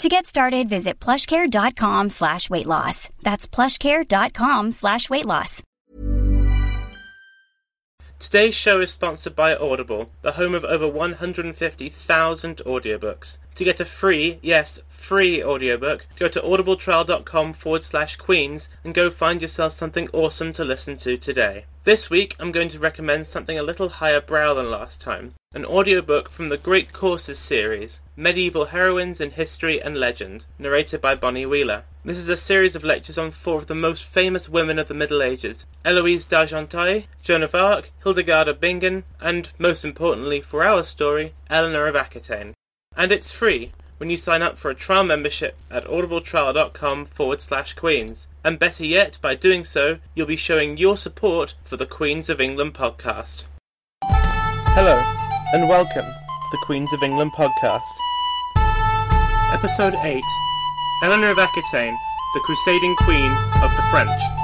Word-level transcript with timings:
To 0.00 0.08
get 0.08 0.24
started, 0.24 0.66
visit 0.66 0.98
plushcare.com 0.98 2.08
slash 2.08 2.48
weight 2.48 2.64
loss. 2.64 3.10
That's 3.22 3.46
plushcare.com 3.46 4.72
slash 4.72 5.10
weight 5.10 5.26
loss. 5.26 5.62
Today's 8.18 8.54
show 8.54 8.80
is 8.80 8.90
sponsored 8.92 9.36
by 9.36 9.54
Audible, 9.54 10.10
the 10.22 10.32
home 10.32 10.54
of 10.54 10.64
over 10.64 10.88
150,000 10.88 12.56
audiobooks. 12.64 13.38
To 13.56 13.64
get 13.64 13.80
a 13.80 13.84
free, 13.84 14.38
yes, 14.42 14.80
free 14.88 15.42
audiobook, 15.42 16.06
go 16.18 16.28
to 16.28 16.40
audibletrial.com 16.40 17.52
forward 17.54 17.84
slash 17.84 18.16
queens 18.16 18.68
and 18.84 18.94
go 18.94 19.10
find 19.10 19.42
yourself 19.42 19.72
something 19.72 20.08
awesome 20.12 20.52
to 20.54 20.64
listen 20.64 20.96
to 20.98 21.16
today. 21.16 21.64
This 21.84 22.10
week, 22.10 22.36
I'm 22.38 22.52
going 22.52 22.68
to 22.70 22.78
recommend 22.78 23.26
something 23.26 23.58
a 23.58 23.62
little 23.62 23.88
higher 23.88 24.20
brow 24.20 24.54
than 24.54 24.70
last 24.70 25.00
time 25.00 25.34
an 25.52 25.64
audiobook 25.64 26.30
from 26.30 26.48
the 26.48 26.56
Great 26.56 26.92
Courses 26.92 27.36
series, 27.36 28.00
Medieval 28.14 28.66
Heroines 28.66 29.20
in 29.20 29.32
History 29.32 29.82
and 29.82 29.96
Legend, 29.96 30.46
narrated 30.60 31.00
by 31.00 31.16
Bonnie 31.16 31.44
Wheeler. 31.44 31.82
This 32.04 32.18
is 32.18 32.28
a 32.28 32.36
series 32.36 32.76
of 32.76 32.84
lectures 32.84 33.18
on 33.18 33.32
four 33.32 33.58
of 33.58 33.66
the 33.66 33.74
most 33.74 34.04
famous 34.04 34.48
women 34.48 34.78
of 34.78 34.86
the 34.86 34.94
Middle 34.94 35.22
Ages 35.22 35.66
Eloise 35.84 36.24
d'Argenteuil, 36.24 37.06
Joan 37.24 37.42
of 37.42 37.52
Arc, 37.56 37.90
Hildegard 38.04 38.46
of 38.46 38.60
Bingen, 38.60 39.02
and, 39.20 39.48
most 39.58 39.84
importantly 39.84 40.40
for 40.40 40.62
our 40.62 40.84
story, 40.84 41.34
Eleanor 41.50 41.88
of 41.88 41.96
Aquitaine. 41.96 42.54
And 42.96 43.12
it's 43.12 43.30
free 43.30 43.72
when 43.98 44.10
you 44.10 44.16
sign 44.16 44.42
up 44.42 44.58
for 44.58 44.70
a 44.70 44.74
trial 44.74 45.04
membership 45.04 45.56
at 45.70 45.84
audibletrial.com 45.84 47.06
forward 47.06 47.40
slash 47.40 47.74
queens. 47.74 48.26
And 48.44 48.58
better 48.58 48.84
yet, 48.84 49.18
by 49.22 49.34
doing 49.34 49.64
so, 49.64 49.98
you'll 50.14 50.26
be 50.26 50.36
showing 50.36 50.76
your 50.76 50.96
support 50.96 51.54
for 51.62 51.76
the 51.76 51.86
Queens 51.86 52.28
of 52.28 52.40
England 52.40 52.74
podcast. 52.74 53.44
Hello, 54.02 55.02
and 55.52 55.68
welcome 55.68 56.04
to 56.04 56.48
the 56.50 56.62
Queens 56.64 56.92
of 56.92 57.02
England 57.02 57.32
podcast. 57.32 57.80
Episode 59.52 59.94
8 60.02 60.22
Eleanor 61.04 61.30
of 61.30 61.38
Aquitaine, 61.38 61.96
the 62.34 62.40
Crusading 62.40 62.96
Queen 62.96 63.32
of 63.62 63.70
the 63.76 63.82
French. 63.90 64.39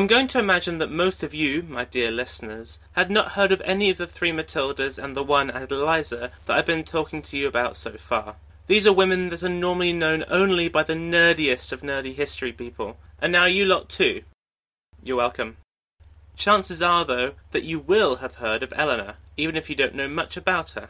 I'm 0.00 0.06
going 0.06 0.28
to 0.28 0.38
imagine 0.38 0.78
that 0.78 0.90
most 0.90 1.22
of 1.22 1.34
you, 1.34 1.62
my 1.68 1.84
dear 1.84 2.10
listeners, 2.10 2.78
had 2.92 3.10
not 3.10 3.32
heard 3.32 3.52
of 3.52 3.60
any 3.66 3.90
of 3.90 3.98
the 3.98 4.06
three 4.06 4.32
Matildas 4.32 4.98
and 4.98 5.14
the 5.14 5.22
one 5.22 5.50
Adeliza 5.50 6.30
that 6.46 6.56
I've 6.56 6.64
been 6.64 6.84
talking 6.84 7.20
to 7.20 7.36
you 7.36 7.46
about 7.46 7.76
so 7.76 7.90
far. 7.98 8.36
These 8.66 8.86
are 8.86 8.94
women 8.94 9.28
that 9.28 9.42
are 9.42 9.50
normally 9.50 9.92
known 9.92 10.24
only 10.28 10.68
by 10.68 10.84
the 10.84 10.94
nerdiest 10.94 11.70
of 11.70 11.82
nerdy 11.82 12.14
history 12.14 12.50
people, 12.50 12.96
and 13.20 13.30
now 13.30 13.44
you 13.44 13.66
lot 13.66 13.90
too. 13.90 14.22
You're 15.02 15.18
welcome. 15.18 15.58
Chances 16.34 16.80
are, 16.80 17.04
though, 17.04 17.32
that 17.50 17.64
you 17.64 17.78
will 17.78 18.16
have 18.16 18.36
heard 18.36 18.62
of 18.62 18.72
Eleanor, 18.74 19.16
even 19.36 19.54
if 19.54 19.68
you 19.68 19.76
don't 19.76 19.94
know 19.94 20.08
much 20.08 20.34
about 20.34 20.70
her. 20.70 20.88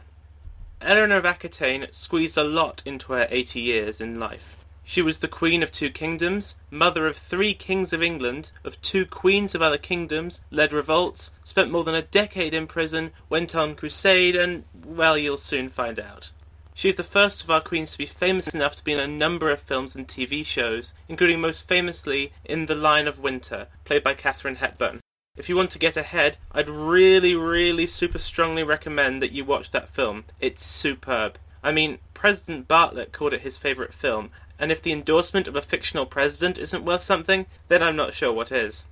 Eleanor 0.79 1.17
of 1.17 1.25
Aquitaine 1.25 1.87
squeezed 1.91 2.37
a 2.37 2.45
lot 2.45 2.81
into 2.85 3.11
her 3.11 3.27
eighty 3.29 3.59
years 3.59 3.99
in 3.99 4.21
life. 4.21 4.55
She 4.83 5.01
was 5.01 5.19
the 5.19 5.27
queen 5.27 5.63
of 5.63 5.71
two 5.71 5.89
kingdoms, 5.89 6.55
mother 6.69 7.07
of 7.07 7.15
three 7.15 7.53
kings 7.53 7.93
of 7.93 8.01
England, 8.01 8.51
of 8.63 8.81
two 8.81 9.05
queens 9.05 9.53
of 9.53 9.61
other 9.61 9.77
kingdoms, 9.77 10.41
led 10.49 10.73
revolts, 10.73 11.31
spent 11.43 11.71
more 11.71 11.83
than 11.83 11.95
a 11.95 12.01
decade 12.01 12.53
in 12.53 12.67
prison, 12.67 13.11
went 13.29 13.55
on 13.55 13.75
crusade, 13.75 14.35
and, 14.35 14.63
well, 14.85 15.17
you'll 15.17 15.37
soon 15.37 15.69
find 15.69 15.99
out. 15.99 16.31
She 16.73 16.89
is 16.89 16.95
the 16.95 17.03
first 17.03 17.43
of 17.43 17.51
our 17.51 17.61
queens 17.61 17.91
to 17.91 17.97
be 17.97 18.05
famous 18.05 18.47
enough 18.47 18.75
to 18.77 18.83
be 18.83 18.93
in 18.93 18.99
a 18.99 19.07
number 19.07 19.51
of 19.51 19.61
films 19.61 19.95
and 19.95 20.07
TV 20.07 20.45
shows, 20.45 20.93
including 21.07 21.39
most 21.39 21.67
famously 21.67 22.31
in 22.43 22.65
The 22.65 22.75
Lion 22.75 23.07
in 23.07 23.21
Winter, 23.21 23.67
played 23.83 24.03
by 24.03 24.13
Katharine 24.13 24.55
Hepburn. 24.55 24.99
If 25.37 25.47
you 25.47 25.55
want 25.55 25.71
to 25.71 25.79
get 25.79 25.95
ahead, 25.95 26.37
I'd 26.51 26.69
really, 26.69 27.35
really 27.35 27.87
super 27.87 28.17
strongly 28.17 28.63
recommend 28.63 29.21
that 29.21 29.31
you 29.31 29.45
watch 29.45 29.71
that 29.71 29.89
film. 29.89 30.25
It's 30.39 30.65
superb. 30.65 31.37
I 31.63 31.71
mean, 31.71 31.99
President 32.13 32.67
Bartlet 32.67 33.11
called 33.11 33.33
it 33.33 33.41
his 33.41 33.57
favourite 33.57 33.93
film, 33.93 34.31
and 34.61 34.71
if 34.71 34.81
the 34.81 34.93
endorsement 34.93 35.47
of 35.47 35.55
a 35.55 35.61
fictional 35.61 36.05
president 36.05 36.59
isn't 36.59 36.85
worth 36.85 37.01
something, 37.01 37.47
then 37.67 37.81
I'm 37.81 37.95
not 37.95 38.13
sure 38.13 38.31
what 38.31 38.51
is. 38.51 38.85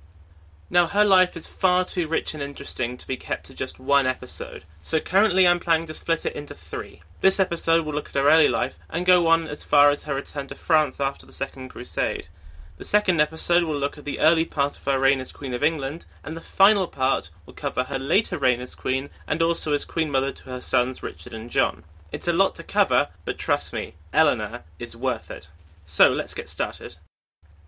Now, 0.68 0.86
her 0.88 1.04
life 1.04 1.36
is 1.36 1.46
far 1.46 1.84
too 1.84 2.08
rich 2.08 2.34
and 2.34 2.42
interesting 2.42 2.96
to 2.96 3.06
be 3.06 3.16
kept 3.16 3.46
to 3.46 3.54
just 3.54 3.80
one 3.80 4.06
episode, 4.06 4.64
so 4.82 5.00
currently 5.00 5.46
I'm 5.46 5.60
planning 5.60 5.86
to 5.86 5.94
split 5.94 6.26
it 6.26 6.34
into 6.34 6.54
three. 6.54 7.02
This 7.20 7.40
episode 7.40 7.86
will 7.86 7.94
look 7.94 8.08
at 8.08 8.14
her 8.14 8.28
early 8.28 8.48
life 8.48 8.78
and 8.88 9.06
go 9.06 9.28
on 9.28 9.46
as 9.46 9.64
far 9.64 9.90
as 9.90 10.02
her 10.02 10.14
return 10.14 10.48
to 10.48 10.54
France 10.54 11.00
after 11.00 11.24
the 11.24 11.32
Second 11.32 11.68
Crusade. 11.68 12.28
The 12.78 12.84
second 12.84 13.20
episode 13.20 13.64
will 13.64 13.76
look 13.76 13.98
at 13.98 14.04
the 14.04 14.20
early 14.20 14.44
part 14.44 14.76
of 14.76 14.84
her 14.84 14.98
reign 14.98 15.20
as 15.20 15.32
Queen 15.32 15.54
of 15.54 15.62
England, 15.62 16.06
and 16.24 16.36
the 16.36 16.40
final 16.40 16.88
part 16.88 17.30
will 17.46 17.52
cover 17.52 17.84
her 17.84 17.98
later 17.98 18.38
reign 18.38 18.60
as 18.60 18.74
Queen 18.74 19.10
and 19.28 19.42
also 19.42 19.72
as 19.72 19.84
Queen 19.84 20.10
Mother 20.10 20.32
to 20.32 20.44
her 20.44 20.60
sons 20.60 21.02
Richard 21.02 21.34
and 21.34 21.50
John. 21.50 21.84
It's 22.10 22.26
a 22.26 22.32
lot 22.32 22.54
to 22.54 22.62
cover, 22.62 23.08
but 23.24 23.38
trust 23.38 23.72
me, 23.72 23.94
Eleanor 24.12 24.62
is 24.78 24.96
worth 24.96 25.30
it. 25.30 25.48
So 25.90 26.08
let's 26.08 26.34
get 26.34 26.48
started. 26.48 26.98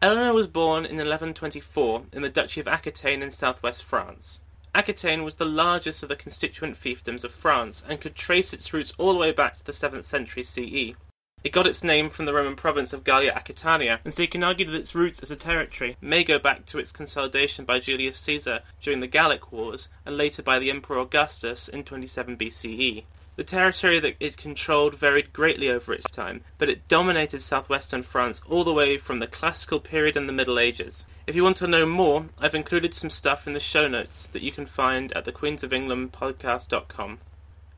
Eleanor 0.00 0.33
was 0.33 0.47
born 0.47 0.84
in 0.84 0.99
1124 0.99 2.05
in 2.12 2.22
the 2.22 2.28
Duchy 2.28 2.60
of 2.60 2.69
Aquitaine 2.69 3.21
in 3.21 3.33
southwest 3.33 3.83
France. 3.83 4.38
Aquitaine 4.72 5.25
was 5.25 5.34
the 5.34 5.44
largest 5.44 6.05
of 6.05 6.09
the 6.09 6.15
constituent 6.15 6.77
fiefdoms 6.77 7.25
of 7.25 7.33
France 7.33 7.83
and 7.88 8.00
could 8.00 8.15
trace 8.15 8.53
its 8.53 8.72
roots 8.72 8.94
all 8.97 9.12
the 9.12 9.19
way 9.19 9.33
back 9.33 9.56
to 9.56 9.65
the 9.65 9.72
7th 9.72 10.05
century 10.05 10.44
CE. 10.44 10.94
It 11.43 11.50
got 11.50 11.66
its 11.66 11.83
name 11.83 12.09
from 12.09 12.27
the 12.27 12.33
Roman 12.33 12.55
province 12.55 12.93
of 12.93 13.03
Gallia 13.03 13.33
Aquitania, 13.34 13.99
and 14.05 14.15
so 14.15 14.22
you 14.22 14.28
can 14.28 14.44
argue 14.44 14.66
that 14.66 14.78
its 14.78 14.94
roots 14.94 15.21
as 15.21 15.33
a 15.33 15.37
territory 15.37 15.97
may 16.00 16.22
go 16.22 16.39
back 16.39 16.65
to 16.66 16.78
its 16.78 16.93
consolidation 16.93 17.65
by 17.65 17.81
Julius 17.81 18.21
Caesar 18.21 18.60
during 18.81 19.00
the 19.00 19.09
Gallic 19.09 19.50
Wars 19.50 19.89
and 20.06 20.16
later 20.16 20.44
by 20.44 20.60
the 20.60 20.71
Emperor 20.71 20.99
Augustus 20.99 21.66
in 21.66 21.83
27 21.83 22.37
BCE. 22.37 23.03
The 23.34 23.44
territory 23.44 23.98
that 23.98 24.16
it 24.20 24.37
controlled 24.37 24.94
varied 24.94 25.32
greatly 25.32 25.70
over 25.70 25.94
its 25.94 26.04
time, 26.10 26.44
but 26.59 26.69
it 26.69 26.87
dominated 26.87 27.41
southwestern 27.41 28.03
France 28.03 28.43
all 28.47 28.62
the 28.62 28.75
way 28.75 28.98
from 28.98 29.20
the 29.20 29.26
classical 29.26 29.81
period 29.81 30.19
and 30.19 30.28
the 30.28 30.34
Middle 30.34 30.59
Ages. 30.59 31.06
If 31.26 31.34
you 31.34 31.42
want 31.42 31.56
to 31.59 31.66
know 31.66 31.87
more, 31.87 32.26
I've 32.38 32.54
included 32.54 32.92
some 32.92 33.09
stuff 33.09 33.47
in 33.47 33.54
the 33.54 33.60
show 33.60 33.88
notes 33.88 34.26
that 34.32 34.42
you 34.42 34.53
can 34.53 34.66
find 34.66 35.12
at 35.12 35.25
the 35.25 35.32
Queens 35.32 35.65
of 35.65 35.72
England 35.72 36.12
podcast.com. 36.12 37.21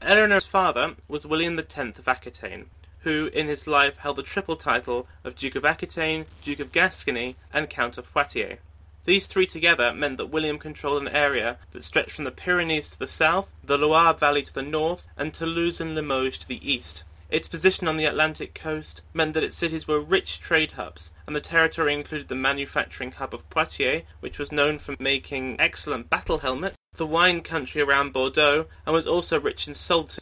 Eleanor's 0.02 0.44
father 0.44 0.96
was 1.06 1.24
William 1.24 1.56
X 1.56 1.78
of 1.78 2.08
Aquitaine, 2.08 2.66
who 3.00 3.30
in 3.32 3.46
his 3.46 3.68
life 3.68 3.98
held 3.98 4.16
the 4.16 4.22
triple 4.24 4.56
title 4.56 5.06
of 5.22 5.36
Duke 5.36 5.54
of 5.54 5.64
Aquitaine, 5.64 6.26
Duke 6.42 6.60
of 6.60 6.72
Gascony, 6.72 7.36
and 7.52 7.70
Count 7.70 7.96
of 7.96 8.12
Poitiers. 8.12 8.58
These 9.06 9.26
three 9.26 9.46
together 9.46 9.92
meant 9.92 10.16
that 10.16 10.30
William 10.30 10.58
controlled 10.58 11.02
an 11.02 11.08
area 11.08 11.58
that 11.72 11.84
stretched 11.84 12.12
from 12.12 12.24
the 12.24 12.30
Pyrenees 12.30 12.88
to 12.90 12.98
the 12.98 13.06
south, 13.06 13.52
the 13.62 13.76
Loire 13.76 14.14
Valley 14.14 14.42
to 14.42 14.54
the 14.54 14.62
north, 14.62 15.06
and 15.16 15.34
Toulouse 15.34 15.78
and 15.78 15.94
Limoges 15.94 16.38
to 16.38 16.48
the 16.48 16.72
east. 16.72 17.04
Its 17.28 17.46
position 17.46 17.86
on 17.86 17.98
the 17.98 18.06
Atlantic 18.06 18.54
coast 18.54 19.02
meant 19.12 19.34
that 19.34 19.42
its 19.42 19.56
cities 19.56 19.86
were 19.86 20.00
rich 20.00 20.40
trade 20.40 20.72
hubs, 20.72 21.10
and 21.26 21.36
the 21.36 21.40
territory 21.40 21.92
included 21.92 22.28
the 22.28 22.34
manufacturing 22.34 23.12
hub 23.12 23.34
of 23.34 23.48
Poitiers, 23.50 24.04
which 24.20 24.38
was 24.38 24.52
known 24.52 24.78
for 24.78 24.94
making 24.98 25.56
excellent 25.58 26.08
battle 26.08 26.38
helmets, 26.38 26.76
the 26.96 27.06
wine 27.06 27.42
country 27.42 27.82
around 27.82 28.12
Bordeaux, 28.12 28.66
and 28.86 28.94
was 28.94 29.06
also 29.06 29.38
rich 29.38 29.68
in 29.68 29.74
salt. 29.74 30.18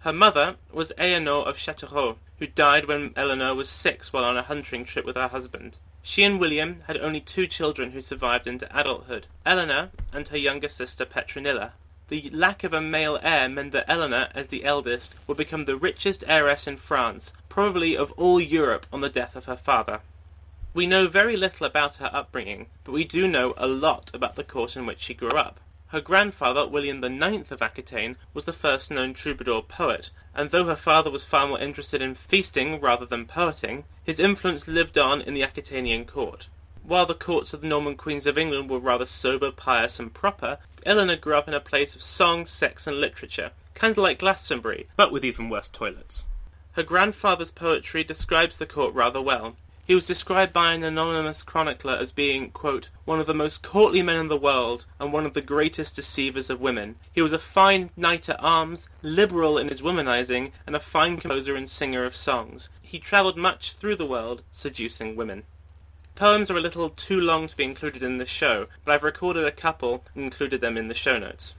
Her 0.00 0.12
mother 0.12 0.56
was 0.72 0.92
Eleanor 0.98 1.46
of 1.46 1.56
Châteauroux, 1.56 2.16
who 2.38 2.46
died 2.48 2.86
when 2.86 3.12
Eleanor 3.14 3.54
was 3.54 3.68
six 3.68 4.12
while 4.12 4.24
on 4.24 4.36
a 4.36 4.42
hunting 4.42 4.84
trip 4.84 5.04
with 5.04 5.16
her 5.16 5.28
husband. 5.28 5.78
She 6.06 6.22
and 6.22 6.38
William 6.38 6.82
had 6.86 6.98
only 6.98 7.20
two 7.22 7.46
children 7.46 7.92
who 7.92 8.02
survived 8.02 8.46
into 8.46 8.68
adulthood 8.78 9.26
Eleanor 9.46 9.90
and 10.12 10.28
her 10.28 10.36
younger 10.36 10.68
sister 10.68 11.06
Petronilla. 11.06 11.72
The 12.08 12.28
lack 12.30 12.62
of 12.62 12.74
a 12.74 12.82
male 12.82 13.18
heir 13.22 13.48
meant 13.48 13.72
that 13.72 13.86
Eleanor, 13.88 14.28
as 14.34 14.48
the 14.48 14.66
eldest, 14.66 15.14
would 15.26 15.38
become 15.38 15.64
the 15.64 15.78
richest 15.78 16.22
heiress 16.26 16.66
in 16.66 16.76
France, 16.76 17.32
probably 17.48 17.96
of 17.96 18.12
all 18.18 18.38
Europe 18.38 18.84
on 18.92 19.00
the 19.00 19.08
death 19.08 19.34
of 19.34 19.46
her 19.46 19.56
father. 19.56 20.00
We 20.74 20.86
know 20.86 21.08
very 21.08 21.38
little 21.38 21.64
about 21.64 21.96
her 21.96 22.10
upbringing, 22.12 22.66
but 22.84 22.92
we 22.92 23.04
do 23.04 23.26
know 23.26 23.54
a 23.56 23.66
lot 23.66 24.10
about 24.12 24.36
the 24.36 24.44
court 24.44 24.76
in 24.76 24.84
which 24.84 25.00
she 25.00 25.14
grew 25.14 25.30
up. 25.30 25.58
Her 25.88 26.00
grandfather, 26.00 26.66
William 26.66 27.04
IX 27.04 27.50
of 27.50 27.60
Aquitaine, 27.60 28.16
was 28.32 28.46
the 28.46 28.52
first 28.52 28.90
known 28.90 29.14
troubadour 29.14 29.62
poet, 29.62 30.10
and 30.34 30.50
though 30.50 30.64
her 30.64 30.76
father 30.76 31.10
was 31.10 31.26
far 31.26 31.46
more 31.46 31.60
interested 31.60 32.00
in 32.00 32.14
feasting 32.14 32.80
rather 32.80 33.06
than 33.06 33.26
poeting, 33.26 33.84
his 34.02 34.18
influence 34.18 34.66
lived 34.66 34.96
on 34.96 35.20
in 35.20 35.34
the 35.34 35.42
Aquitanian 35.42 36.06
court. 36.06 36.48
While 36.82 37.06
the 37.06 37.14
courts 37.14 37.54
of 37.54 37.60
the 37.60 37.68
Norman 37.68 37.96
queens 37.96 38.26
of 38.26 38.36
England 38.36 38.68
were 38.68 38.78
rather 38.78 39.06
sober, 39.06 39.50
pious, 39.50 39.98
and 39.98 40.12
proper, 40.12 40.58
Eleanor 40.84 41.16
grew 41.16 41.34
up 41.34 41.48
in 41.48 41.54
a 41.54 41.60
place 41.60 41.94
of 41.94 42.02
song, 42.02 42.44
sex, 42.44 42.86
and 42.86 43.00
literature, 43.00 43.52
kind 43.74 43.92
of 43.92 43.98
like 43.98 44.18
Glastonbury, 44.18 44.88
but 44.96 45.12
with 45.12 45.24
even 45.24 45.48
worse 45.48 45.68
toilets. 45.68 46.26
Her 46.72 46.82
grandfather's 46.82 47.50
poetry 47.50 48.04
describes 48.04 48.58
the 48.58 48.66
court 48.66 48.94
rather 48.94 49.22
well. 49.22 49.56
He 49.86 49.94
was 49.94 50.06
described 50.06 50.54
by 50.54 50.72
an 50.72 50.82
anonymous 50.82 51.42
chronicler 51.42 51.94
as 51.94 52.10
being, 52.10 52.50
quote, 52.50 52.88
one 53.04 53.20
of 53.20 53.26
the 53.26 53.34
most 53.34 53.62
courtly 53.62 54.00
men 54.00 54.16
in 54.16 54.28
the 54.28 54.36
world, 54.36 54.86
and 54.98 55.12
one 55.12 55.26
of 55.26 55.34
the 55.34 55.42
greatest 55.42 55.94
deceivers 55.94 56.48
of 56.48 56.58
women. 56.58 56.96
He 57.12 57.20
was 57.20 57.34
a 57.34 57.38
fine 57.38 57.90
knight 57.94 58.30
at 58.30 58.42
arms, 58.42 58.88
liberal 59.02 59.58
in 59.58 59.68
his 59.68 59.82
womanizing, 59.82 60.52
and 60.66 60.74
a 60.74 60.80
fine 60.80 61.18
composer 61.18 61.54
and 61.54 61.68
singer 61.68 62.06
of 62.06 62.16
songs. 62.16 62.70
He 62.80 62.98
travelled 62.98 63.36
much 63.36 63.74
through 63.74 63.96
the 63.96 64.06
world, 64.06 64.42
seducing 64.50 65.16
women. 65.16 65.42
Poems 66.14 66.50
are 66.50 66.56
a 66.56 66.60
little 66.60 66.88
too 66.88 67.20
long 67.20 67.46
to 67.48 67.56
be 67.56 67.64
included 67.64 68.02
in 68.02 68.16
this 68.16 68.30
show, 68.30 68.68
but 68.86 68.92
I've 68.92 69.02
recorded 69.02 69.44
a 69.44 69.52
couple 69.52 70.04
and 70.14 70.24
included 70.24 70.62
them 70.62 70.78
in 70.78 70.88
the 70.88 70.94
show 70.94 71.18
notes. 71.18 71.56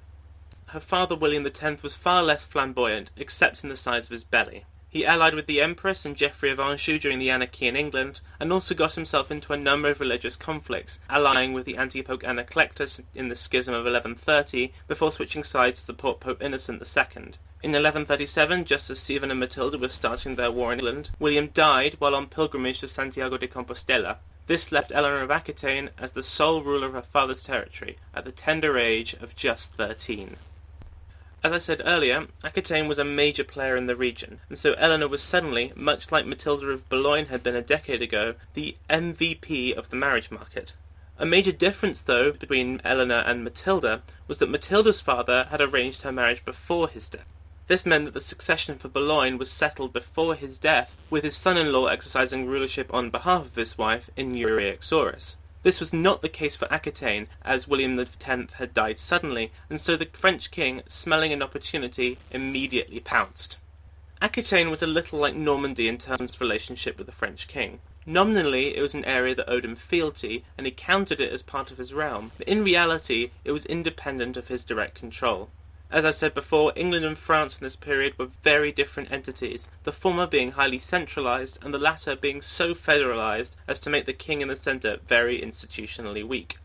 Her 0.69 0.79
father 0.79 1.15
William 1.15 1.45
X 1.45 1.83
was 1.83 1.95
far 1.95 2.23
less 2.23 2.43
flamboyant, 2.43 3.11
except 3.17 3.63
in 3.63 3.69
the 3.69 3.75
size 3.75 4.07
of 4.07 4.11
his 4.11 4.23
belly. 4.23 4.65
He 4.95 5.05
allied 5.05 5.35
with 5.35 5.45
the 5.45 5.59
Empress 5.59 6.05
and 6.05 6.15
Geoffrey 6.15 6.51
of 6.51 6.59
Anjou 6.61 6.97
during 6.97 7.19
the 7.19 7.29
anarchy 7.29 7.67
in 7.67 7.75
England, 7.75 8.21
and 8.39 8.53
also 8.53 8.73
got 8.73 8.95
himself 8.95 9.29
into 9.29 9.51
a 9.51 9.57
number 9.57 9.89
of 9.89 9.99
religious 9.99 10.37
conflicts, 10.37 11.01
allying 11.09 11.51
with 11.51 11.65
the 11.65 11.75
anti-Pope 11.75 12.23
Anacletus 12.23 13.01
in 13.13 13.27
the 13.27 13.35
Schism 13.35 13.73
of 13.73 13.83
1130, 13.83 14.71
before 14.87 15.11
switching 15.11 15.43
sides 15.43 15.81
to 15.81 15.85
support 15.85 16.21
Pope 16.21 16.41
Innocent 16.41 16.81
II. 16.81 17.33
In 17.61 17.73
1137, 17.73 18.63
just 18.63 18.89
as 18.89 18.99
Stephen 18.99 19.31
and 19.31 19.39
Matilda 19.41 19.77
were 19.77 19.89
starting 19.89 20.37
their 20.37 20.49
war 20.49 20.71
in 20.71 20.79
England, 20.79 21.11
William 21.19 21.47
died 21.47 21.97
while 21.99 22.15
on 22.15 22.27
pilgrimage 22.27 22.79
to 22.79 22.87
Santiago 22.87 23.37
de 23.37 23.49
Compostela. 23.49 24.19
This 24.47 24.71
left 24.71 24.93
Eleanor 24.95 25.23
of 25.23 25.29
Aquitaine 25.29 25.89
as 25.97 26.13
the 26.13 26.23
sole 26.23 26.61
ruler 26.61 26.87
of 26.87 26.93
her 26.93 27.01
father's 27.01 27.43
territory, 27.43 27.97
at 28.13 28.23
the 28.23 28.31
tender 28.31 28.77
age 28.77 29.13
of 29.15 29.35
just 29.35 29.73
thirteen. 29.73 30.37
As 31.45 31.53
I 31.53 31.59
said 31.59 31.83
earlier, 31.85 32.25
Aquitaine 32.43 32.87
was 32.87 32.97
a 32.97 33.03
major 33.03 33.43
player 33.43 33.77
in 33.77 33.85
the 33.85 33.95
region, 33.95 34.39
and 34.49 34.57
so 34.57 34.73
Eleanor 34.79 35.07
was 35.07 35.21
suddenly, 35.21 35.71
much 35.75 36.11
like 36.11 36.25
Matilda 36.25 36.69
of 36.69 36.89
Boulogne 36.89 37.27
had 37.27 37.43
been 37.43 37.55
a 37.55 37.61
decade 37.61 38.01
ago, 38.01 38.33
the 38.55 38.75
MVP 38.89 39.71
of 39.75 39.91
the 39.91 39.95
marriage 39.95 40.31
market. 40.31 40.73
A 41.19 41.25
major 41.27 41.51
difference, 41.51 42.01
though, 42.01 42.31
between 42.31 42.81
Eleanor 42.83 43.21
and 43.27 43.43
Matilda 43.43 44.01
was 44.27 44.39
that 44.39 44.49
Matilda's 44.49 45.01
father 45.01 45.45
had 45.51 45.61
arranged 45.61 46.01
her 46.01 46.11
marriage 46.11 46.43
before 46.43 46.89
his 46.89 47.07
death. 47.07 47.27
This 47.67 47.85
meant 47.85 48.05
that 48.05 48.15
the 48.15 48.21
succession 48.21 48.79
for 48.79 48.87
Boulogne 48.87 49.37
was 49.37 49.51
settled 49.51 49.93
before 49.93 50.33
his 50.33 50.57
death, 50.57 50.95
with 51.11 51.23
his 51.23 51.37
son-in-law 51.37 51.85
exercising 51.85 52.47
rulership 52.47 52.91
on 52.91 53.11
behalf 53.11 53.45
of 53.45 53.55
his 53.55 53.77
wife 53.77 54.09
in 54.17 54.35
Jure 54.35 54.73
Uxoris. 54.73 55.37
This 55.65 55.79
was 55.79 55.91
not 55.91 56.21
the 56.21 56.29
case 56.29 56.55
for 56.55 56.71
Aquitaine, 56.71 57.27
as 57.41 57.67
William 57.67 57.99
X 57.99 58.15
had 58.21 58.71
died 58.75 58.99
suddenly, 58.99 59.51
and 59.67 59.81
so 59.81 59.95
the 59.95 60.07
French 60.13 60.51
king, 60.51 60.83
smelling 60.87 61.33
an 61.33 61.41
opportunity, 61.41 62.19
immediately 62.29 62.99
pounced. 62.99 63.57
Aquitaine 64.21 64.69
was 64.69 64.83
a 64.83 64.85
little 64.85 65.17
like 65.17 65.33
Normandy 65.33 65.87
in 65.87 65.97
terms 65.97 66.35
of 66.35 66.39
relationship 66.39 66.99
with 66.99 67.07
the 67.07 67.11
French 67.11 67.47
king. 67.47 67.79
Nominally, 68.05 68.77
it 68.77 68.81
was 68.83 68.93
an 68.93 69.05
area 69.05 69.33
that 69.33 69.49
owed 69.49 69.65
him 69.65 69.75
fealty, 69.75 70.45
and 70.55 70.67
he 70.67 70.71
counted 70.71 71.19
it 71.19 71.33
as 71.33 71.41
part 71.41 71.71
of 71.71 71.79
his 71.79 71.95
realm, 71.95 72.31
but 72.37 72.47
in 72.47 72.63
reality, 72.63 73.31
it 73.43 73.51
was 73.51 73.65
independent 73.65 74.37
of 74.37 74.49
his 74.49 74.63
direct 74.63 74.93
control. 74.93 75.49
As 75.91 76.03
I 76.03 76.11
said 76.11 76.33
before, 76.33 76.73
England 76.75 77.05
and 77.05 77.17
France 77.17 77.59
in 77.59 77.63
this 77.63 77.75
period 77.75 78.17
were 78.17 78.31
very 78.43 78.71
different 78.71 79.11
entities, 79.11 79.69
the 79.83 79.91
former 79.91 80.25
being 80.25 80.53
highly 80.53 80.79
centralised 80.79 81.59
and 81.61 81.73
the 81.73 81.77
latter 81.77 82.15
being 82.15 82.41
so 82.41 82.73
federalised 82.73 83.55
as 83.67 83.79
to 83.81 83.91
make 83.91 84.05
the 84.05 84.13
king 84.13 84.41
in 84.41 84.47
the 84.47 84.55
centre 84.55 84.97
very 85.07 85.39
institutionally 85.39 86.27
weak. 86.27 86.57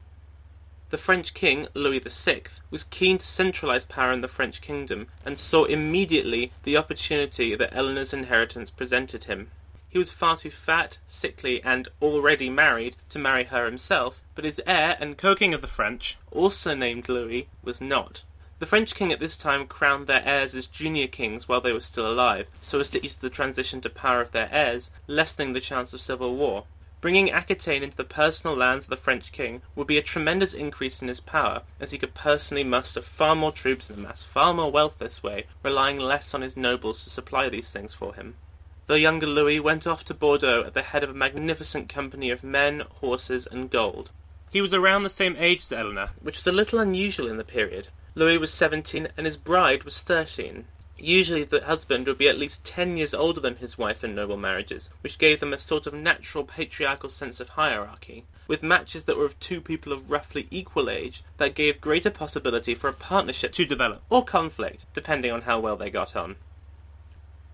The 0.88 0.99
French 0.99 1.34
king, 1.34 1.69
Louis 1.75 2.00
VI, 2.00 2.43
was 2.70 2.82
keen 2.82 3.19
to 3.19 3.25
centralise 3.25 3.87
power 3.87 4.11
in 4.11 4.22
the 4.22 4.26
French 4.26 4.61
kingdom 4.61 5.06
and 5.25 5.38
saw 5.38 5.64
immediately 5.64 6.52
the 6.64 6.78
opportunity 6.78 7.55
that 7.55 7.75
Eleanor's 7.75 8.14
inheritance 8.14 8.70
presented 8.70 9.25
him. 9.25 9.50
He 9.90 9.99
was 9.99 10.12
far 10.12 10.38
too 10.38 10.50
fat, 10.50 10.99
sickly, 11.06 11.62
and 11.62 11.88
already 12.00 12.49
married 12.49 12.96
to 13.11 13.19
marry 13.19 13.44
her 13.44 13.67
himself, 13.67 14.22
but 14.34 14.44
his 14.44 14.61
heir 14.67 14.96
and 14.99 15.19
co-king 15.19 15.52
of 15.52 15.61
the 15.61 15.69
French, 15.69 16.17
also 16.31 16.75
named 16.75 17.08
Louis, 17.08 17.49
was 17.62 17.81
not. 17.81 18.25
The 18.60 18.66
French 18.66 18.94
king 18.94 19.10
at 19.10 19.20
this 19.20 19.38
time 19.38 19.66
crowned 19.66 20.06
their 20.06 20.22
heirs 20.22 20.54
as 20.54 20.66
junior 20.66 21.06
kings 21.06 21.48
while 21.48 21.62
they 21.62 21.72
were 21.72 21.80
still 21.80 22.06
alive, 22.06 22.46
so 22.60 22.78
as 22.78 22.90
to 22.90 23.02
ease 23.02 23.16
the 23.16 23.30
transition 23.30 23.80
to 23.80 23.88
power 23.88 24.20
of 24.20 24.32
their 24.32 24.50
heirs, 24.52 24.90
lessening 25.06 25.54
the 25.54 25.62
chance 25.62 25.94
of 25.94 26.00
civil 26.02 26.36
war. 26.36 26.64
Bringing 27.00 27.30
Aquitaine 27.30 27.82
into 27.82 27.96
the 27.96 28.04
personal 28.04 28.54
lands 28.54 28.84
of 28.84 28.90
the 28.90 28.98
French 28.98 29.32
king 29.32 29.62
would 29.74 29.86
be 29.86 29.96
a 29.96 30.02
tremendous 30.02 30.52
increase 30.52 31.00
in 31.00 31.08
his 31.08 31.20
power, 31.20 31.62
as 31.80 31.92
he 31.92 31.96
could 31.96 32.12
personally 32.12 32.62
muster 32.62 33.00
far 33.00 33.34
more 33.34 33.50
troops 33.50 33.88
and 33.88 33.98
amass 33.98 34.26
far 34.26 34.52
more 34.52 34.70
wealth 34.70 34.98
this 34.98 35.22
way, 35.22 35.46
relying 35.62 35.98
less 35.98 36.34
on 36.34 36.42
his 36.42 36.54
nobles 36.54 37.02
to 37.02 37.08
supply 37.08 37.48
these 37.48 37.70
things 37.70 37.94
for 37.94 38.14
him. 38.14 38.34
The 38.88 39.00
younger 39.00 39.26
Louis 39.26 39.58
went 39.58 39.86
off 39.86 40.04
to 40.04 40.12
Bordeaux 40.12 40.64
at 40.66 40.74
the 40.74 40.82
head 40.82 41.02
of 41.02 41.08
a 41.08 41.14
magnificent 41.14 41.88
company 41.88 42.28
of 42.28 42.44
men, 42.44 42.82
horses, 43.00 43.48
and 43.50 43.70
gold. 43.70 44.10
He 44.50 44.60
was 44.60 44.74
around 44.74 45.04
the 45.04 45.08
same 45.08 45.36
age 45.38 45.60
as 45.60 45.72
Eleanor, 45.72 46.10
which 46.20 46.36
was 46.36 46.46
a 46.46 46.52
little 46.52 46.78
unusual 46.78 47.26
in 47.26 47.38
the 47.38 47.44
period. 47.44 47.88
Louis 48.20 48.37
was 48.37 48.52
seventeen 48.52 49.08
and 49.17 49.25
his 49.25 49.38
bride 49.38 49.84
was 49.84 50.02
thirteen. 50.02 50.67
Usually 50.99 51.43
the 51.43 51.64
husband 51.64 52.06
would 52.06 52.19
be 52.19 52.28
at 52.28 52.37
least 52.37 52.67
ten 52.67 52.99
years 52.99 53.14
older 53.14 53.40
than 53.40 53.56
his 53.56 53.78
wife 53.78 54.05
in 54.05 54.14
noble 54.14 54.37
marriages, 54.37 54.90
which 55.00 55.17
gave 55.17 55.40
them 55.40 55.55
a 55.55 55.58
sort 55.58 55.87
of 55.87 55.94
natural 55.94 56.44
patriarchal 56.44 57.08
sense 57.08 57.40
of 57.40 57.49
hierarchy. 57.49 58.26
With 58.46 58.62
matches 58.62 59.06
that 59.06 59.17
were 59.17 59.25
of 59.25 59.40
two 59.40 59.62
people 59.62 59.90
of 59.90 60.11
roughly 60.11 60.49
equal 60.50 60.90
age, 60.90 61.22
that 61.38 61.55
gave 61.55 61.81
greater 61.81 62.11
possibility 62.11 62.75
for 62.75 62.88
a 62.88 62.93
partnership 62.93 63.52
to 63.52 63.64
develop, 63.64 64.02
or 64.11 64.22
conflict, 64.22 64.84
depending 64.93 65.32
on 65.32 65.41
how 65.41 65.58
well 65.58 65.77
they 65.77 65.89
got 65.89 66.15
on. 66.15 66.36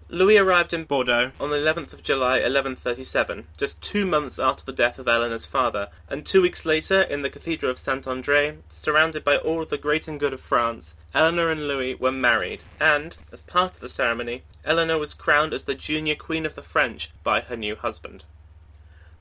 Louis 0.08 0.38
arrived 0.38 0.72
in 0.72 0.84
Bordeaux 0.84 1.32
on 1.40 1.50
the 1.50 1.56
11th 1.56 1.92
of 1.92 2.04
July 2.04 2.34
1137, 2.34 3.48
just 3.56 3.82
two 3.82 4.06
months 4.06 4.38
after 4.38 4.64
the 4.64 4.72
death 4.72 5.00
of 5.00 5.08
Eleanor's 5.08 5.46
father, 5.46 5.88
and 6.08 6.24
two 6.24 6.40
weeks 6.40 6.64
later, 6.64 7.02
in 7.02 7.22
the 7.22 7.30
Cathedral 7.30 7.72
of 7.72 7.78
Saint 7.78 8.06
Andre, 8.06 8.58
surrounded 8.68 9.24
by 9.24 9.36
all 9.36 9.64
the 9.64 9.76
great 9.76 10.06
and 10.06 10.20
good 10.20 10.32
of 10.32 10.40
France, 10.40 10.94
Eleanor 11.12 11.50
and 11.50 11.66
Louis 11.66 11.96
were 11.96 12.12
married, 12.12 12.60
and, 12.78 13.18
as 13.32 13.42
part 13.42 13.74
of 13.74 13.80
the 13.80 13.88
ceremony, 13.88 14.44
Eleanor 14.64 14.96
was 14.96 15.12
crowned 15.12 15.52
as 15.52 15.64
the 15.64 15.74
junior 15.74 16.14
Queen 16.14 16.46
of 16.46 16.54
the 16.54 16.62
French 16.62 17.10
by 17.24 17.40
her 17.40 17.56
new 17.56 17.74
husband. 17.74 18.22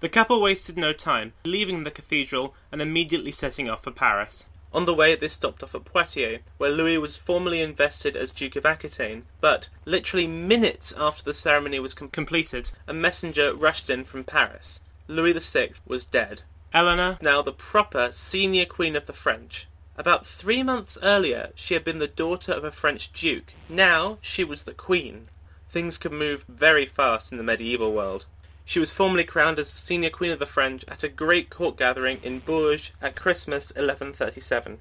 The 0.01 0.09
couple 0.09 0.39
wasted 0.39 0.77
no 0.77 0.93
time, 0.93 1.33
leaving 1.43 1.83
the 1.83 1.89
cathedral 1.89 2.53
and 2.71 2.79
immediately 2.79 3.31
setting 3.31 3.67
off 3.67 3.83
for 3.83 3.91
Paris. 3.91 4.45
On 4.75 4.83
the 4.83 4.93
way, 4.93 5.15
they 5.15 5.29
stopped 5.29 5.63
off 5.63 5.73
at 5.73 5.85
Poitiers, 5.85 6.41
where 6.57 6.69
Louis 6.69 6.97
was 6.97 7.15
formally 7.15 7.61
invested 7.61 8.17
as 8.17 8.31
Duke 8.31 8.57
of 8.57 8.65
Aquitaine. 8.65 9.23
But, 9.39 9.69
literally 9.85 10.27
minutes 10.27 10.93
after 10.97 11.23
the 11.23 11.33
ceremony 11.33 11.79
was 11.79 11.93
com- 11.93 12.09
completed, 12.09 12.71
a 12.85 12.93
messenger 12.93 13.55
rushed 13.55 13.89
in 13.89 14.03
from 14.03 14.25
Paris. 14.25 14.81
Louis 15.07 15.31
VI 15.31 15.75
was 15.87 16.03
dead. 16.03 16.41
Eleanor, 16.73 17.17
now 17.21 17.41
the 17.41 17.53
proper 17.53 18.09
senior 18.11 18.65
queen 18.65 18.97
of 18.97 19.05
the 19.05 19.13
French. 19.13 19.67
About 19.97 20.27
three 20.27 20.61
months 20.61 20.97
earlier, 21.01 21.51
she 21.55 21.73
had 21.73 21.85
been 21.85 21.99
the 21.99 22.07
daughter 22.09 22.51
of 22.51 22.65
a 22.65 22.71
French 22.71 23.13
duke. 23.13 23.53
Now, 23.69 24.17
she 24.19 24.43
was 24.43 24.63
the 24.63 24.73
queen. 24.73 25.29
Things 25.69 25.97
could 25.97 26.11
move 26.11 26.43
very 26.49 26.85
fast 26.85 27.31
in 27.31 27.37
the 27.37 27.45
medieval 27.45 27.93
world. 27.93 28.25
She 28.67 28.79
was 28.79 28.91
formally 28.91 29.23
crowned 29.23 29.59
as 29.59 29.69
senior 29.69 30.09
queen 30.09 30.31
of 30.31 30.39
the 30.39 30.47
French 30.47 30.83
at 30.87 31.03
a 31.03 31.07
great 31.07 31.51
court 31.51 31.77
gathering 31.77 32.19
in 32.23 32.39
Bourges 32.39 32.91
at 32.99 33.15
Christmas 33.15 33.67
1137. 33.75 34.79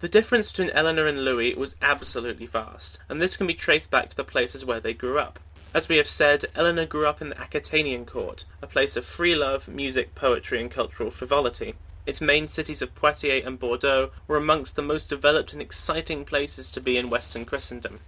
The 0.00 0.08
difference 0.10 0.50
between 0.50 0.70
Eleanor 0.70 1.06
and 1.06 1.24
Louis 1.24 1.54
was 1.54 1.74
absolutely 1.80 2.44
vast, 2.44 2.98
and 3.08 3.20
this 3.20 3.38
can 3.38 3.46
be 3.46 3.54
traced 3.54 3.90
back 3.90 4.10
to 4.10 4.16
the 4.16 4.24
places 4.24 4.64
where 4.64 4.78
they 4.78 4.92
grew 4.92 5.18
up. 5.18 5.40
As 5.72 5.88
we 5.88 5.96
have 5.96 6.06
said, 6.06 6.44
Eleanor 6.54 6.84
grew 6.84 7.06
up 7.06 7.22
in 7.22 7.30
the 7.30 7.40
Aquitanian 7.40 8.04
court, 8.04 8.44
a 8.60 8.66
place 8.66 8.94
of 8.94 9.06
free 9.06 9.34
love, 9.34 9.68
music, 9.68 10.14
poetry, 10.14 10.60
and 10.60 10.70
cultural 10.70 11.10
frivolity. 11.10 11.76
Its 12.04 12.20
main 12.20 12.46
cities 12.46 12.82
of 12.82 12.94
Poitiers 12.94 13.44
and 13.44 13.58
Bordeaux 13.58 14.10
were 14.26 14.36
amongst 14.36 14.76
the 14.76 14.82
most 14.82 15.08
developed 15.08 15.54
and 15.54 15.62
exciting 15.62 16.26
places 16.26 16.70
to 16.70 16.80
be 16.80 16.98
in 16.98 17.10
Western 17.10 17.46
Christendom. 17.46 18.00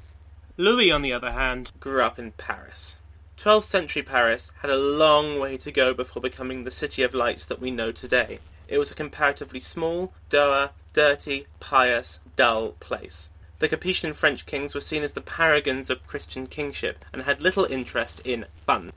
Louis, 0.58 0.90
on 0.90 1.00
the 1.00 1.12
other 1.12 1.32
hand, 1.32 1.72
grew 1.80 2.02
up 2.02 2.18
in 2.18 2.32
Paris. 2.32 2.96
12th 3.40 3.64
century 3.64 4.02
Paris 4.02 4.52
had 4.60 4.70
a 4.70 4.76
long 4.76 5.40
way 5.40 5.56
to 5.56 5.72
go 5.72 5.94
before 5.94 6.20
becoming 6.20 6.64
the 6.64 6.70
city 6.70 7.02
of 7.02 7.14
lights 7.14 7.46
that 7.46 7.58
we 7.58 7.70
know 7.70 7.90
today. 7.90 8.38
It 8.68 8.76
was 8.76 8.90
a 8.90 8.94
comparatively 8.94 9.60
small, 9.60 10.12
dour, 10.28 10.72
dirty, 10.92 11.46
pious, 11.58 12.20
dull 12.36 12.72
place. 12.80 13.30
The 13.58 13.68
Capetian 13.70 14.14
French 14.14 14.44
kings 14.44 14.74
were 14.74 14.82
seen 14.82 15.02
as 15.02 15.14
the 15.14 15.22
paragons 15.22 15.88
of 15.88 16.06
Christian 16.06 16.48
kingship 16.48 17.02
and 17.14 17.22
had 17.22 17.40
little 17.40 17.64
interest 17.64 18.20
in 18.26 18.44
fun. 18.66 18.92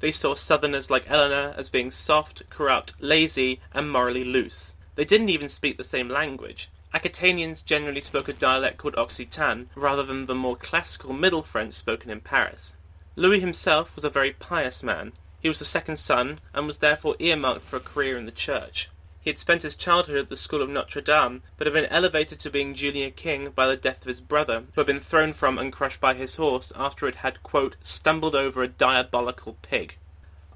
They 0.00 0.12
saw 0.12 0.34
southerners 0.34 0.90
like 0.90 1.10
Eleanor 1.10 1.52
as 1.54 1.68
being 1.68 1.90
soft, 1.90 2.48
corrupt, 2.48 2.94
lazy, 3.00 3.60
and 3.74 3.92
morally 3.92 4.24
loose. 4.24 4.72
They 4.94 5.04
didn't 5.04 5.28
even 5.28 5.50
speak 5.50 5.76
the 5.76 5.84
same 5.84 6.08
language. 6.08 6.70
Aquitanians 6.94 7.62
generally 7.62 8.00
spoke 8.00 8.28
a 8.28 8.32
dialect 8.32 8.78
called 8.78 8.94
Occitan 8.94 9.66
rather 9.74 10.02
than 10.02 10.24
the 10.24 10.34
more 10.34 10.56
classical 10.56 11.12
Middle 11.12 11.42
French 11.42 11.74
spoken 11.74 12.08
in 12.08 12.22
Paris. 12.22 12.76
Louis 13.16 13.38
himself 13.38 13.94
was 13.94 14.04
a 14.04 14.10
very 14.10 14.32
pious 14.32 14.82
man. 14.82 15.12
He 15.40 15.48
was 15.48 15.60
the 15.60 15.64
second 15.64 15.98
son 15.98 16.40
and 16.52 16.66
was 16.66 16.78
therefore 16.78 17.14
earmarked 17.20 17.64
for 17.64 17.76
a 17.76 17.80
career 17.80 18.18
in 18.18 18.26
the 18.26 18.32
church. 18.32 18.90
He 19.20 19.30
had 19.30 19.38
spent 19.38 19.62
his 19.62 19.76
childhood 19.76 20.16
at 20.16 20.28
the 20.28 20.36
school 20.36 20.60
of 20.60 20.68
Notre 20.68 21.00
Dame, 21.00 21.42
but 21.56 21.66
had 21.66 21.74
been 21.74 21.86
elevated 21.86 22.40
to 22.40 22.50
being 22.50 22.74
junior 22.74 23.10
king 23.10 23.50
by 23.50 23.68
the 23.68 23.76
death 23.76 24.02
of 24.02 24.08
his 24.08 24.20
brother, 24.20 24.64
who 24.74 24.80
had 24.80 24.86
been 24.86 25.00
thrown 25.00 25.32
from 25.32 25.58
and 25.58 25.72
crushed 25.72 26.00
by 26.00 26.14
his 26.14 26.36
horse 26.36 26.72
after 26.74 27.06
it 27.06 27.16
had, 27.16 27.42
quote, 27.42 27.76
stumbled 27.82 28.34
over 28.34 28.62
a 28.62 28.68
diabolical 28.68 29.56
pig. 29.62 29.96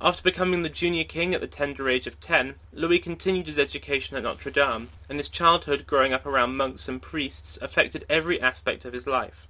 After 0.00 0.22
becoming 0.22 0.62
the 0.62 0.68
junior 0.68 1.04
king 1.04 1.34
at 1.34 1.40
the 1.40 1.46
tender 1.46 1.88
age 1.88 2.06
of 2.06 2.20
ten, 2.20 2.56
Louis 2.72 2.98
continued 2.98 3.46
his 3.46 3.58
education 3.58 4.16
at 4.16 4.24
Notre 4.24 4.50
Dame, 4.50 4.90
and 5.08 5.18
his 5.18 5.28
childhood 5.28 5.86
growing 5.86 6.12
up 6.12 6.26
around 6.26 6.56
monks 6.56 6.88
and 6.88 7.00
priests 7.00 7.56
affected 7.62 8.04
every 8.08 8.40
aspect 8.40 8.84
of 8.84 8.92
his 8.92 9.06
life. 9.06 9.46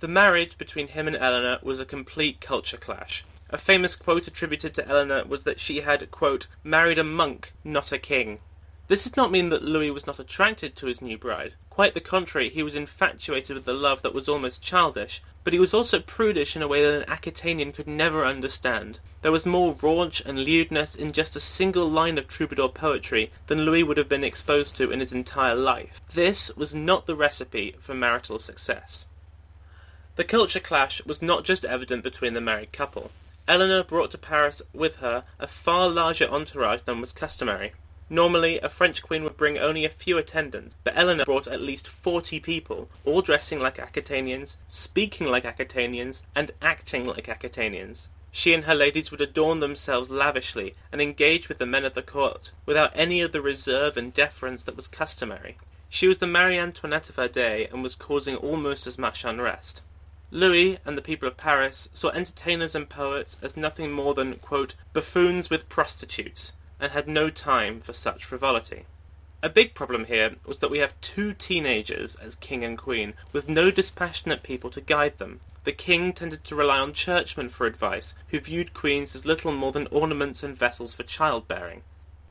The 0.00 0.08
marriage 0.08 0.56
between 0.56 0.88
him 0.88 1.06
and 1.06 1.16
Eleanor 1.16 1.58
was 1.60 1.78
a 1.78 1.84
complete 1.84 2.40
culture 2.40 2.78
clash. 2.78 3.22
A 3.50 3.58
famous 3.58 3.96
quote 3.96 4.26
attributed 4.26 4.72
to 4.74 4.88
Eleanor 4.88 5.24
was 5.26 5.42
that 5.42 5.60
she 5.60 5.80
had, 5.80 6.10
quote, 6.10 6.46
married 6.64 6.98
a 6.98 7.04
monk, 7.04 7.52
not 7.64 7.92
a 7.92 7.98
king. 7.98 8.38
This 8.88 9.04
did 9.04 9.18
not 9.18 9.30
mean 9.30 9.50
that 9.50 9.62
Louis 9.62 9.90
was 9.90 10.06
not 10.06 10.18
attracted 10.18 10.74
to 10.76 10.86
his 10.86 11.02
new 11.02 11.18
bride. 11.18 11.52
Quite 11.68 11.92
the 11.92 12.00
contrary, 12.00 12.48
he 12.48 12.62
was 12.62 12.74
infatuated 12.74 13.54
with 13.54 13.66
the 13.66 13.74
love 13.74 14.00
that 14.00 14.14
was 14.14 14.26
almost 14.26 14.62
childish, 14.62 15.22
but 15.44 15.52
he 15.52 15.58
was 15.58 15.74
also 15.74 16.00
prudish 16.00 16.56
in 16.56 16.62
a 16.62 16.68
way 16.68 16.82
that 16.82 17.02
an 17.02 17.14
Aquitanian 17.14 17.74
could 17.74 17.86
never 17.86 18.24
understand. 18.24 19.00
There 19.20 19.30
was 19.30 19.44
more 19.44 19.74
raunch 19.74 20.24
and 20.24 20.38
lewdness 20.38 20.94
in 20.94 21.12
just 21.12 21.36
a 21.36 21.40
single 21.40 21.90
line 21.90 22.16
of 22.16 22.26
troubadour 22.26 22.70
poetry 22.70 23.32
than 23.48 23.66
Louis 23.66 23.82
would 23.82 23.98
have 23.98 24.08
been 24.08 24.24
exposed 24.24 24.76
to 24.76 24.90
in 24.90 25.00
his 25.00 25.12
entire 25.12 25.54
life. 25.54 26.00
This 26.14 26.50
was 26.56 26.74
not 26.74 27.06
the 27.06 27.14
recipe 27.14 27.76
for 27.80 27.94
marital 27.94 28.38
success. 28.38 29.06
The 30.16 30.24
culture 30.24 30.60
clash 30.60 31.04
was 31.06 31.22
not 31.22 31.44
just 31.44 31.64
evident 31.64 32.02
between 32.02 32.34
the 32.34 32.40
married 32.40 32.72
couple. 32.72 33.10
Eleanor 33.48 33.82
brought 33.82 34.10
to 34.10 34.18
Paris 34.18 34.60
with 34.72 34.96
her 34.96 35.24
a 35.38 35.46
far 35.46 35.88
larger 35.88 36.28
entourage 36.28 36.82
than 36.82 37.00
was 37.00 37.12
customary. 37.12 37.72
Normally, 38.10 38.58
a 38.58 38.68
French 38.68 39.02
queen 39.02 39.22
would 39.24 39.36
bring 39.36 39.56
only 39.56 39.84
a 39.84 39.88
few 39.88 40.18
attendants, 40.18 40.76
but 40.82 40.94
Eleanor 40.96 41.24
brought 41.24 41.46
at 41.46 41.62
least 41.62 41.88
forty 41.88 42.40
people, 42.40 42.90
all 43.04 43.22
dressing 43.22 43.60
like 43.60 43.78
Aquitanians, 43.78 44.56
speaking 44.68 45.28
like 45.28 45.44
Aquitanians, 45.44 46.22
and 46.34 46.50
acting 46.60 47.06
like 47.06 47.26
Aquitanians. 47.26 48.08
She 48.32 48.52
and 48.52 48.64
her 48.64 48.74
ladies 48.74 49.10
would 49.10 49.20
adorn 49.20 49.60
themselves 49.60 50.10
lavishly 50.10 50.74
and 50.92 51.00
engage 51.00 51.48
with 51.48 51.58
the 51.58 51.66
men 51.66 51.84
of 51.84 51.94
the 51.94 52.02
court, 52.02 52.52
without 52.66 52.92
any 52.94 53.20
of 53.20 53.32
the 53.32 53.40
reserve 53.40 53.96
and 53.96 54.12
deference 54.12 54.64
that 54.64 54.76
was 54.76 54.86
customary. 54.86 55.56
She 55.88 56.08
was 56.08 56.18
the 56.18 56.26
Marie 56.26 56.58
Antoinette 56.58 57.08
of 57.08 57.16
her 57.16 57.28
day, 57.28 57.68
and 57.72 57.82
was 57.82 57.94
causing 57.94 58.36
almost 58.36 58.86
as 58.86 58.98
much 58.98 59.24
unrest. 59.24 59.82
Louis 60.32 60.78
and 60.84 60.96
the 60.96 61.02
people 61.02 61.26
of 61.26 61.36
Paris 61.36 61.88
saw 61.92 62.10
entertainers 62.10 62.76
and 62.76 62.88
poets 62.88 63.36
as 63.42 63.56
nothing 63.56 63.90
more 63.90 64.14
than, 64.14 64.36
quote, 64.36 64.74
buffoons 64.92 65.50
with 65.50 65.68
prostitutes, 65.68 66.52
and 66.78 66.92
had 66.92 67.08
no 67.08 67.30
time 67.30 67.80
for 67.80 67.92
such 67.92 68.24
frivolity. 68.24 68.86
A 69.42 69.48
big 69.48 69.74
problem 69.74 70.04
here 70.04 70.36
was 70.46 70.60
that 70.60 70.70
we 70.70 70.78
have 70.78 71.00
two 71.00 71.32
teenagers 71.32 72.14
as 72.14 72.36
king 72.36 72.62
and 72.62 72.78
queen, 72.78 73.14
with 73.32 73.48
no 73.48 73.70
dispassionate 73.70 74.42
people 74.44 74.70
to 74.70 74.80
guide 74.80 75.18
them. 75.18 75.40
The 75.64 75.72
king 75.72 76.12
tended 76.12 76.44
to 76.44 76.54
rely 76.54 76.78
on 76.78 76.92
churchmen 76.92 77.48
for 77.48 77.66
advice, 77.66 78.14
who 78.28 78.38
viewed 78.38 78.72
queens 78.72 79.16
as 79.16 79.26
little 79.26 79.52
more 79.52 79.72
than 79.72 79.88
ornaments 79.88 80.42
and 80.42 80.56
vessels 80.56 80.94
for 80.94 81.02
childbearing. 81.02 81.82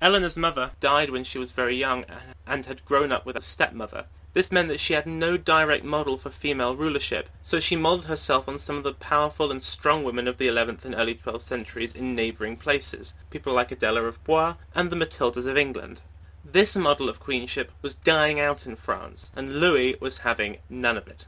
Eleanor's 0.02 0.38
mother 0.38 0.72
died 0.80 1.10
when 1.10 1.26
she 1.26 1.38
was 1.38 1.52
very 1.52 1.76
young 1.76 2.06
and 2.48 2.66
had 2.66 2.86
grown 2.86 3.12
up 3.12 3.26
with 3.26 3.36
a 3.36 3.42
stepmother, 3.42 4.06
this 4.34 4.52
meant 4.52 4.68
that 4.68 4.80
she 4.80 4.94
had 4.94 5.08
no 5.08 5.38
direct 5.38 5.84
model 5.84 6.18
for 6.18 6.30
female 6.30 6.76
rulership, 6.76 7.30
so 7.42 7.60
she 7.60 7.76
modelled 7.76 8.06
herself 8.06 8.48
on 8.48 8.58
some 8.58 8.78
of 8.78 8.84
the 8.84 8.94
powerful 8.94 9.52
and 9.52 9.64
strong 9.64 10.04
women 10.04 10.28
of 10.28 10.38
the 10.38 10.48
11th 10.48 10.86
and 10.86 10.94
early 10.94 11.16
12th 11.16 11.42
centuries 11.42 11.96
in 11.96 12.14
neighbouring 12.16 12.56
places, 12.56 13.16
people 13.30 13.54
like 13.54 13.72
Adela 13.72 14.04
of 14.04 14.24
Blois 14.24 14.56
and 14.76 14.92
the 14.92 14.96
Matildas 14.96 15.48
of 15.48 15.58
England. 15.58 16.02
This 16.46 16.76
model 16.76 17.10
of 17.10 17.20
queenship 17.20 17.72
was 17.82 17.94
dying 17.94 18.40
out 18.40 18.66
in 18.66 18.76
France, 18.76 19.32
and 19.36 19.60
Louis 19.60 19.96
was 20.00 20.20
having 20.20 20.58
none 20.70 20.98
of 20.98 21.08
it. 21.08 21.26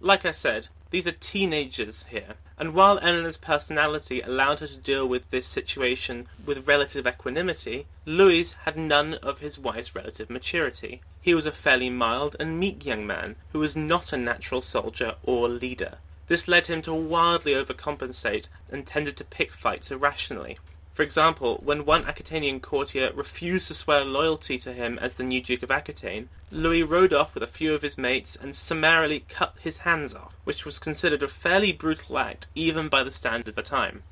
Like 0.00 0.24
I 0.26 0.32
said, 0.32 0.68
these 0.94 1.08
are 1.08 1.18
teenagers 1.18 2.04
here, 2.10 2.34
and 2.56 2.72
while 2.72 3.00
Eleanor's 3.00 3.36
personality 3.36 4.20
allowed 4.20 4.60
her 4.60 4.68
to 4.68 4.76
deal 4.76 5.04
with 5.04 5.28
this 5.30 5.44
situation 5.44 6.28
with 6.46 6.68
relative 6.68 7.04
equanimity, 7.04 7.86
Louis 8.06 8.52
had 8.64 8.76
none 8.76 9.14
of 9.14 9.40
his 9.40 9.58
wife's 9.58 9.96
relative 9.96 10.30
maturity. 10.30 11.02
He 11.20 11.34
was 11.34 11.46
a 11.46 11.50
fairly 11.50 11.90
mild 11.90 12.36
and 12.38 12.60
meek 12.60 12.86
young 12.86 13.04
man 13.08 13.34
who 13.50 13.58
was 13.58 13.74
not 13.74 14.12
a 14.12 14.16
natural 14.16 14.62
soldier 14.62 15.16
or 15.24 15.48
leader. 15.48 15.98
This 16.28 16.46
led 16.46 16.68
him 16.68 16.80
to 16.82 16.94
wildly 16.94 17.54
overcompensate 17.54 18.46
and 18.70 18.86
tended 18.86 19.16
to 19.16 19.24
pick 19.24 19.52
fights 19.52 19.90
irrationally. 19.90 20.58
For 20.94 21.02
example, 21.02 21.60
when 21.64 21.84
one 21.84 22.04
Aquitanian 22.04 22.60
courtier 22.60 23.10
refused 23.12 23.66
to 23.66 23.74
swear 23.74 24.04
loyalty 24.04 24.58
to 24.58 24.72
him 24.72 24.96
as 25.00 25.16
the 25.16 25.24
new 25.24 25.42
Duke 25.42 25.64
of 25.64 25.72
Aquitaine, 25.72 26.28
Louis 26.52 26.84
rode 26.84 27.12
off 27.12 27.34
with 27.34 27.42
a 27.42 27.48
few 27.48 27.74
of 27.74 27.82
his 27.82 27.98
mates 27.98 28.36
and 28.36 28.54
summarily 28.54 29.24
cut 29.28 29.56
his 29.60 29.78
hands 29.78 30.14
off, 30.14 30.36
which 30.44 30.64
was 30.64 30.78
considered 30.78 31.24
a 31.24 31.28
fairly 31.28 31.72
brutal 31.72 32.16
act 32.16 32.46
even 32.54 32.88
by 32.88 33.02
the 33.02 33.10
standards 33.10 33.48
of 33.48 33.56
the 33.56 33.62
time. 33.62 34.04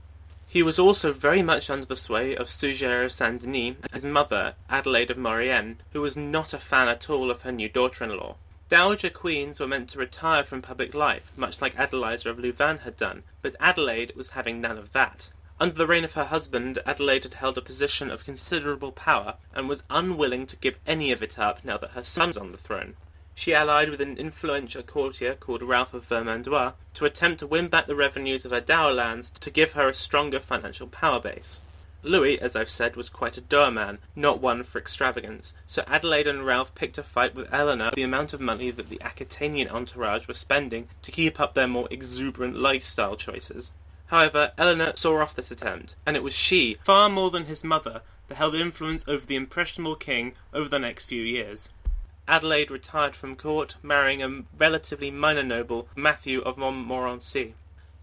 He 0.48 0.60
was 0.60 0.80
also 0.80 1.12
very 1.12 1.40
much 1.40 1.70
under 1.70 1.86
the 1.86 1.94
sway 1.94 2.34
of 2.34 2.50
Suger 2.50 3.04
of 3.04 3.12
Saint 3.12 3.42
Denis 3.42 3.76
and 3.80 3.92
his 3.92 4.04
mother, 4.04 4.56
Adelaide 4.68 5.12
of 5.12 5.16
Maurienne, 5.16 5.78
who 5.92 6.00
was 6.00 6.16
not 6.16 6.52
a 6.52 6.58
fan 6.58 6.88
at 6.88 7.08
all 7.08 7.30
of 7.30 7.42
her 7.42 7.52
new 7.52 7.68
daughter-in-law. 7.68 8.34
Dowager 8.68 9.10
queens 9.10 9.60
were 9.60 9.68
meant 9.68 9.90
to 9.90 10.00
retire 10.00 10.42
from 10.42 10.60
public 10.60 10.94
life, 10.94 11.30
much 11.36 11.62
like 11.62 11.76
Adeliza 11.76 12.26
of 12.26 12.40
Louvain 12.40 12.78
had 12.78 12.96
done, 12.96 13.22
but 13.40 13.54
Adelaide 13.60 14.16
was 14.16 14.30
having 14.30 14.60
none 14.60 14.78
of 14.78 14.92
that. 14.94 15.30
Under 15.62 15.76
the 15.76 15.86
reign 15.86 16.02
of 16.02 16.14
her 16.14 16.24
husband, 16.24 16.80
Adelaide 16.84 17.22
had 17.22 17.34
held 17.34 17.56
a 17.56 17.62
position 17.62 18.10
of 18.10 18.24
considerable 18.24 18.90
power, 18.90 19.36
and 19.54 19.68
was 19.68 19.84
unwilling 19.88 20.44
to 20.48 20.56
give 20.56 20.74
any 20.88 21.12
of 21.12 21.22
it 21.22 21.38
up 21.38 21.64
now 21.64 21.76
that 21.76 21.92
her 21.92 22.02
son 22.02 22.30
was 22.30 22.36
on 22.36 22.50
the 22.50 22.58
throne. 22.58 22.96
She 23.36 23.54
allied 23.54 23.88
with 23.88 24.00
an 24.00 24.18
influential 24.18 24.82
courtier 24.82 25.36
called 25.36 25.62
Ralph 25.62 25.94
of 25.94 26.04
Vermandois 26.04 26.72
to 26.94 27.04
attempt 27.04 27.38
to 27.38 27.46
win 27.46 27.68
back 27.68 27.86
the 27.86 27.94
revenues 27.94 28.44
of 28.44 28.50
her 28.50 28.60
dower 28.60 28.92
lands 28.92 29.30
to 29.30 29.50
give 29.52 29.74
her 29.74 29.88
a 29.88 29.94
stronger 29.94 30.40
financial 30.40 30.88
power 30.88 31.20
base. 31.20 31.60
Louis, 32.02 32.40
as 32.40 32.56
I've 32.56 32.68
said, 32.68 32.96
was 32.96 33.08
quite 33.08 33.36
a 33.36 33.40
dour 33.40 33.70
man, 33.70 34.00
not 34.16 34.40
one 34.40 34.64
for 34.64 34.80
extravagance, 34.80 35.54
so 35.68 35.84
Adelaide 35.86 36.26
and 36.26 36.44
Ralph 36.44 36.74
picked 36.74 36.98
a 36.98 37.04
fight 37.04 37.36
with 37.36 37.54
Eleanor 37.54 37.90
for 37.90 37.94
the 37.94 38.02
amount 38.02 38.32
of 38.32 38.40
money 38.40 38.72
that 38.72 38.88
the 38.88 39.00
Aquitanian 39.00 39.70
entourage 39.70 40.26
were 40.26 40.34
spending 40.34 40.88
to 41.02 41.12
keep 41.12 41.38
up 41.38 41.54
their 41.54 41.68
more 41.68 41.86
exuberant 41.88 42.56
lifestyle 42.56 43.14
choices. 43.14 43.70
However, 44.12 44.52
Eleanor 44.58 44.92
saw 44.94 45.22
off 45.22 45.34
this 45.34 45.50
attempt, 45.50 45.96
and 46.04 46.18
it 46.18 46.22
was 46.22 46.34
she, 46.34 46.76
far 46.84 47.08
more 47.08 47.30
than 47.30 47.46
his 47.46 47.64
mother, 47.64 48.02
that 48.28 48.34
held 48.34 48.54
influence 48.54 49.08
over 49.08 49.24
the 49.24 49.36
impressionable 49.36 49.96
king 49.96 50.34
over 50.52 50.68
the 50.68 50.78
next 50.78 51.04
few 51.04 51.22
years. 51.22 51.70
Adelaide 52.28 52.70
retired 52.70 53.16
from 53.16 53.36
court, 53.36 53.76
marrying 53.82 54.22
a 54.22 54.42
relatively 54.58 55.10
minor 55.10 55.42
noble, 55.42 55.88
Matthew 55.96 56.42
of 56.42 56.58
Montmorency. 56.58 57.54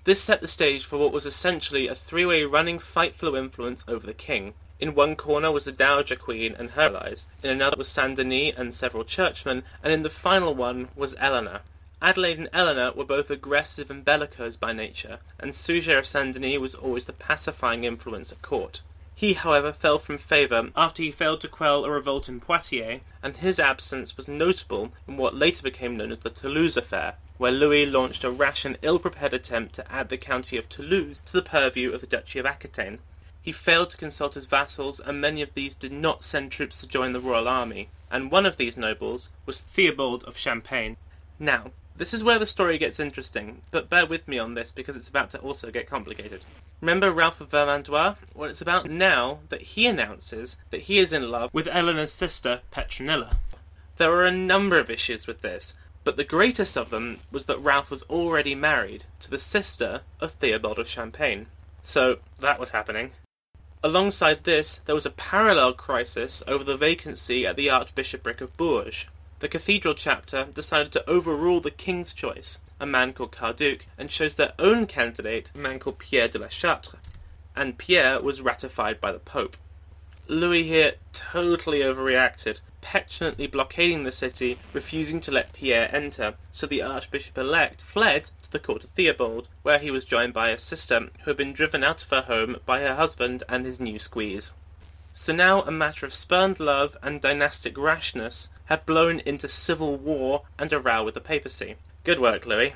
This 0.04 0.20
set 0.20 0.42
the 0.42 0.48
stage 0.48 0.84
for 0.84 0.98
what 0.98 1.12
was 1.12 1.28
essentially 1.28 1.88
a 1.88 1.94
three-way 1.94 2.44
running 2.44 2.80
fight 2.80 3.16
for 3.16 3.38
influence 3.38 3.86
over 3.88 4.08
the 4.08 4.14
king. 4.16 4.56
In 4.80 4.96
one 4.96 5.16
corner 5.16 5.52
was 5.52 5.66
the 5.66 5.72
Dowager 5.72 6.16
Queen 6.16 6.56
and 6.58 6.72
her 6.72 6.86
allies, 6.88 7.28
in 7.44 7.52
another 7.52 7.78
was 7.78 7.88
Saint 7.88 8.16
Denis 8.16 8.56
and 8.58 8.74
several 8.74 9.04
churchmen, 9.04 9.62
and 9.84 9.94
in 9.94 10.02
the 10.02 10.10
final 10.10 10.56
one 10.56 10.88
was 10.96 11.16
Eleanor. 11.20 11.62
Adelaide 12.02 12.38
and 12.38 12.50
Eleanor 12.54 12.94
were 12.94 13.04
both 13.04 13.30
aggressive 13.30 13.92
and 13.92 14.06
bellicose 14.06 14.56
by 14.56 14.72
nature, 14.72 15.20
and 15.38 15.54
Suger 15.54 15.98
of 15.98 16.06
Saint 16.06 16.34
Denis 16.34 16.58
was 16.58 16.74
always 16.74 17.04
the 17.04 17.14
pacifying 17.14 17.84
influence 17.84 18.32
at 18.32 18.42
court. 18.42 18.82
He, 19.14 19.34
however, 19.34 19.74
fell 19.74 20.00
from 20.00 20.18
favour 20.18 20.70
after 20.78 21.04
he 21.04 21.12
failed 21.12 21.42
to 21.42 21.50
quell 21.50 21.84
a 21.84 21.92
revolt 21.92 22.30
in 22.30 22.40
Poitiers, 22.40 23.02
and 23.22 23.36
his 23.36 23.60
absence 23.60 24.16
was 24.16 24.30
notable 24.30 24.94
in 25.10 25.18
what 25.18 25.36
later 25.36 25.62
became 25.62 25.98
known 25.98 26.14
as 26.14 26.20
the 26.20 26.30
Toulouse 26.30 26.78
affair, 26.78 27.16
where 27.38 27.52
Louis 27.52 27.86
launched 27.86 28.24
a 28.24 28.32
rash 28.32 28.64
and 28.64 28.78
ill-prepared 28.82 29.34
attempt 29.34 29.76
to 29.76 29.92
add 29.92 30.08
the 30.08 30.18
county 30.18 30.56
of 30.56 30.70
Toulouse 30.70 31.20
to 31.26 31.34
the 31.34 31.42
purview 31.42 31.92
of 31.92 32.00
the 32.00 32.08
Duchy 32.08 32.40
of 32.40 32.46
Aquitaine. 32.46 33.00
He 33.42 33.52
failed 33.52 33.90
to 33.90 33.98
consult 33.98 34.36
his 34.36 34.46
vassals, 34.46 35.02
and 35.02 35.20
many 35.20 35.42
of 35.42 35.54
these 35.54 35.76
did 35.76 35.92
not 35.92 36.24
send 36.24 36.54
troops 36.54 36.80
to 36.80 36.88
join 36.88 37.12
the 37.12 37.20
royal 37.20 37.50
army, 37.50 37.90
and 38.10 38.32
one 38.32 38.46
of 38.46 38.56
these 38.56 38.78
nobles 38.78 39.30
was 39.46 39.60
Theobald 39.60 40.24
of 40.24 40.38
Champagne. 40.38 40.96
Now, 41.38 41.72
this 42.00 42.14
is 42.14 42.24
where 42.24 42.40
the 42.40 42.48
story 42.48 42.78
gets 42.78 43.00
interesting, 43.00 43.62
but 43.72 43.90
bear 43.90 44.06
with 44.06 44.28
me 44.28 44.40
on 44.40 44.54
this 44.54 44.72
because 44.72 44.96
it's 44.96 45.10
about 45.10 45.30
to 45.32 45.40
also 45.40 45.70
get 45.70 45.90
complicated. 45.90 46.46
Remember 46.82 47.12
Ralph 47.12 47.42
of 47.42 47.50
Vermandois? 47.50 48.16
Well, 48.34 48.50
it's 48.50 48.62
about 48.62 48.90
now 48.90 49.40
that 49.50 49.62
he 49.62 49.86
announces 49.86 50.56
that 50.72 50.84
he 50.84 50.98
is 50.98 51.14
in 51.14 51.30
love 51.30 51.54
with 51.54 51.68
Eleanor's 51.68 52.14
sister, 52.14 52.62
Petronilla. 52.72 53.36
There 53.98 54.14
are 54.14 54.26
a 54.26 54.32
number 54.32 54.80
of 54.80 54.90
issues 54.90 55.28
with 55.28 55.42
this, 55.42 55.76
But 56.04 56.16
the 56.18 56.24
greatest 56.24 56.78
of 56.78 56.90
them 56.90 57.20
was 57.32 57.46
that 57.46 57.60
Ralph 57.60 57.92
was 57.92 58.04
already 58.04 58.56
married 58.56 59.04
to 59.20 59.30
the 59.30 59.38
sister 59.38 60.02
of 60.20 60.32
Theobald 60.32 60.80
of 60.80 60.88
Champagne. 60.88 61.48
So 61.84 62.20
that 62.40 62.60
was 62.60 62.72
happening. 62.72 63.12
Alongside 63.84 64.44
this, 64.44 64.78
there 64.86 64.96
was 64.96 65.06
a 65.06 65.12
parallel 65.12 65.74
crisis 65.74 66.42
over 66.48 66.64
the 66.64 66.78
vacancy 66.78 67.46
at 67.46 67.56
the 67.56 67.70
Archbishopric 67.70 68.42
of 68.42 68.56
Bourges. 68.58 69.06
The 69.40 69.48
cathedral 69.48 69.94
chapter 69.94 70.50
decided 70.54 70.92
to 70.92 71.10
overrule 71.10 71.62
the 71.62 71.72
king's 71.72 72.14
choice, 72.14 72.60
a 72.78 72.86
man 72.86 73.14
called 73.14 73.32
Carduc, 73.32 73.86
and 73.98 74.10
chose 74.10 74.36
their 74.36 74.54
own 74.60 74.86
candidate, 74.86 75.50
a 75.56 75.58
man 75.58 75.80
called 75.80 76.00
Pierre 76.00 76.28
de 76.28 76.38
la 76.38 76.48
Chatre. 76.48 77.00
And 77.56 77.78
Pierre 77.78 78.22
was 78.22 78.42
ratified 78.42 79.00
by 79.00 79.14
the 79.14 79.20
Pope. 79.20 79.56
Louis 80.28 80.64
here 80.64 80.96
totally 81.14 81.80
overreacted, 81.80 82.60
petulantly 82.82 83.48
blockading 83.48 84.04
the 84.04 84.12
city, 84.12 84.60
refusing 84.74 85.22
to 85.22 85.32
let 85.32 85.54
Pierre 85.54 85.90
enter, 85.96 86.36
so 86.52 86.68
the 86.68 86.82
Archbishop 86.82 87.38
elect 87.38 87.82
fled 87.82 88.30
to 88.44 88.52
the 88.52 88.60
court 88.60 88.84
of 88.84 88.90
Theobald, 88.92 89.48
where 89.64 89.80
he 89.80 89.90
was 89.90 90.04
joined 90.04 90.34
by 90.34 90.50
a 90.50 90.60
sister 90.60 91.10
who 91.24 91.30
had 91.32 91.38
been 91.38 91.54
driven 91.54 91.84
out 91.84 92.04
of 92.04 92.10
her 92.10 92.22
home 92.24 92.58
by 92.66 92.82
her 92.82 92.96
husband 92.96 93.44
and 93.48 93.66
his 93.66 93.80
new 93.80 94.00
squeeze. 94.00 94.52
So 95.12 95.34
now 95.34 95.64
a 95.64 95.72
matter 95.72 96.06
of 96.06 96.14
spurned 96.14 96.60
love 96.60 96.96
and 97.02 97.20
dynastic 97.20 97.78
rashness 97.78 98.50
had 98.70 98.86
blown 98.86 99.20
into 99.22 99.50
civil 99.50 99.98
war 99.98 100.44
and 100.58 100.72
a 100.72 100.80
row 100.80 101.04
with 101.04 101.16
the 101.16 101.20
papacy. 101.20 101.76
Good 102.04 102.20
work, 102.20 102.46
Louis. 102.46 102.76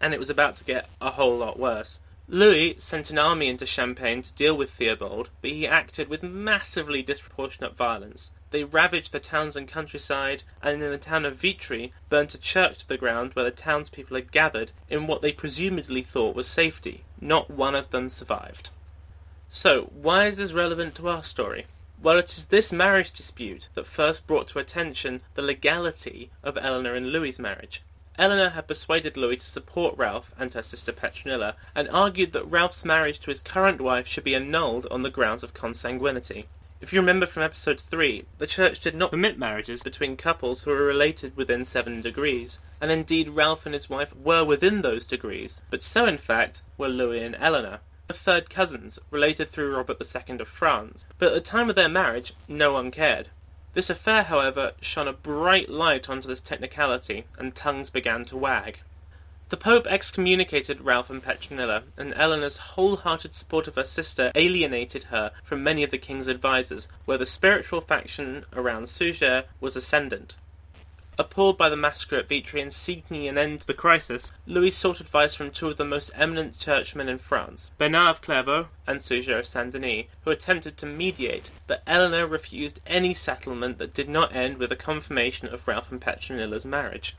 And 0.00 0.14
it 0.14 0.20
was 0.20 0.30
about 0.30 0.56
to 0.56 0.64
get 0.64 0.88
a 1.00 1.10
whole 1.10 1.36
lot 1.36 1.58
worse. 1.58 1.98
Louis 2.28 2.76
sent 2.78 3.10
an 3.10 3.18
army 3.18 3.48
into 3.48 3.66
Champagne 3.66 4.22
to 4.22 4.32
deal 4.34 4.56
with 4.56 4.70
Theobald, 4.70 5.28
but 5.40 5.50
he 5.50 5.66
acted 5.66 6.08
with 6.08 6.22
massively 6.22 7.02
disproportionate 7.02 7.76
violence. 7.76 8.30
They 8.52 8.62
ravaged 8.62 9.10
the 9.10 9.18
towns 9.18 9.56
and 9.56 9.66
countryside, 9.66 10.44
and 10.62 10.80
in 10.80 10.90
the 10.92 10.98
town 10.98 11.24
of 11.24 11.36
Vitry 11.36 11.92
burnt 12.08 12.34
a 12.34 12.38
church 12.38 12.78
to 12.78 12.88
the 12.88 12.96
ground 12.96 13.32
where 13.32 13.44
the 13.44 13.50
townspeople 13.50 14.16
had 14.16 14.30
gathered 14.30 14.70
in 14.88 15.08
what 15.08 15.22
they 15.22 15.32
presumably 15.32 16.02
thought 16.02 16.36
was 16.36 16.46
safety. 16.46 17.02
Not 17.20 17.50
one 17.50 17.74
of 17.74 17.90
them 17.90 18.10
survived. 18.10 18.70
So, 19.48 19.90
why 19.92 20.26
is 20.26 20.36
this 20.36 20.52
relevant 20.52 20.94
to 20.96 21.08
our 21.08 21.24
story? 21.24 21.66
Well, 22.02 22.18
it 22.18 22.36
is 22.36 22.46
this 22.46 22.72
marriage 22.72 23.12
dispute 23.12 23.68
that 23.74 23.86
first 23.86 24.26
brought 24.26 24.48
to 24.48 24.58
attention 24.58 25.20
the 25.34 25.42
legality 25.42 26.30
of 26.42 26.58
Eleanor 26.60 26.94
and 26.94 27.12
Louis's 27.12 27.38
marriage. 27.38 27.80
Eleanor 28.18 28.50
had 28.50 28.66
persuaded 28.66 29.16
Louis 29.16 29.36
to 29.36 29.46
support 29.46 29.96
Ralph 29.96 30.34
and 30.36 30.52
her 30.52 30.64
sister 30.64 30.90
Petronilla, 30.90 31.54
and 31.76 31.88
argued 31.90 32.32
that 32.32 32.50
Ralph's 32.50 32.84
marriage 32.84 33.20
to 33.20 33.30
his 33.30 33.40
current 33.40 33.80
wife 33.80 34.08
should 34.08 34.24
be 34.24 34.34
annulled 34.34 34.88
on 34.90 35.02
the 35.02 35.10
grounds 35.10 35.44
of 35.44 35.54
consanguinity. 35.54 36.46
If 36.80 36.92
you 36.92 36.98
remember 36.98 37.26
from 37.26 37.44
episode 37.44 37.80
3, 37.80 38.24
the 38.38 38.48
church 38.48 38.80
did 38.80 38.96
not 38.96 39.12
permit 39.12 39.38
marriages 39.38 39.84
between 39.84 40.16
couples 40.16 40.64
who 40.64 40.72
were 40.72 40.82
related 40.82 41.36
within 41.36 41.64
seven 41.64 42.00
degrees, 42.00 42.58
and 42.80 42.90
indeed 42.90 43.28
Ralph 43.28 43.64
and 43.64 43.76
his 43.76 43.88
wife 43.88 44.12
were 44.16 44.42
within 44.42 44.82
those 44.82 45.06
degrees, 45.06 45.60
but 45.70 45.84
so 45.84 46.06
in 46.06 46.18
fact 46.18 46.62
were 46.76 46.88
Louis 46.88 47.22
and 47.22 47.36
Eleanor. 47.38 47.78
The 48.08 48.14
third 48.14 48.50
cousins, 48.50 48.98
related 49.10 49.48
through 49.48 49.74
Robert 49.74 49.98
II 50.00 50.40
of 50.40 50.48
France, 50.48 51.04
but 51.18 51.28
at 51.28 51.34
the 51.34 51.40
time 51.40 51.70
of 51.70 51.76
their 51.76 51.88
marriage 51.88 52.34
no 52.48 52.72
one 52.72 52.90
cared. 52.90 53.28
This 53.74 53.88
affair, 53.88 54.24
however, 54.24 54.72
shone 54.80 55.08
a 55.08 55.12
bright 55.12 55.70
light 55.70 56.10
onto 56.10 56.28
this 56.28 56.40
technicality, 56.40 57.24
and 57.38 57.54
tongues 57.54 57.88
began 57.90 58.24
to 58.26 58.36
wag. 58.36 58.80
The 59.48 59.56
Pope 59.56 59.86
excommunicated 59.86 60.80
Ralph 60.80 61.10
and 61.10 61.22
Petronilla, 61.22 61.84
and 61.96 62.12
Eleanor's 62.14 62.56
wholehearted 62.56 63.34
support 63.34 63.68
of 63.68 63.76
her 63.76 63.84
sister 63.84 64.32
alienated 64.34 65.04
her 65.04 65.30
from 65.44 65.62
many 65.62 65.82
of 65.82 65.90
the 65.90 65.98
king's 65.98 66.28
advisers, 66.28 66.88
where 67.04 67.18
the 67.18 67.26
spiritual 67.26 67.82
faction 67.82 68.46
around 68.54 68.88
Suger 68.88 69.44
was 69.60 69.76
ascendant. 69.76 70.36
Appalled 71.22 71.56
by 71.56 71.68
the 71.68 71.76
massacre 71.76 72.16
at 72.16 72.28
Vitry 72.28 72.60
and 72.60 72.72
seeking 72.72 73.28
an 73.28 73.38
end 73.38 73.60
to 73.60 73.66
the 73.68 73.74
crisis, 73.74 74.32
Louis 74.44 74.72
sought 74.72 74.98
advice 74.98 75.36
from 75.36 75.52
two 75.52 75.68
of 75.68 75.76
the 75.76 75.84
most 75.84 76.10
eminent 76.16 76.58
churchmen 76.58 77.08
in 77.08 77.18
France, 77.18 77.70
Bernard 77.78 78.10
of 78.10 78.22
Clairvaux 78.22 78.66
and 78.88 79.00
Suger 79.00 79.38
of 79.38 79.46
Saint 79.46 79.70
Denis, 79.70 80.06
who 80.24 80.32
attempted 80.32 80.76
to 80.76 80.84
mediate, 80.84 81.52
but 81.68 81.84
Eleanor 81.86 82.26
refused 82.26 82.80
any 82.88 83.14
settlement 83.14 83.78
that 83.78 83.94
did 83.94 84.08
not 84.08 84.34
end 84.34 84.58
with 84.58 84.72
a 84.72 84.76
confirmation 84.76 85.46
of 85.46 85.68
Ralph 85.68 85.92
and 85.92 86.00
Petronilla's 86.00 86.64
marriage. 86.64 87.14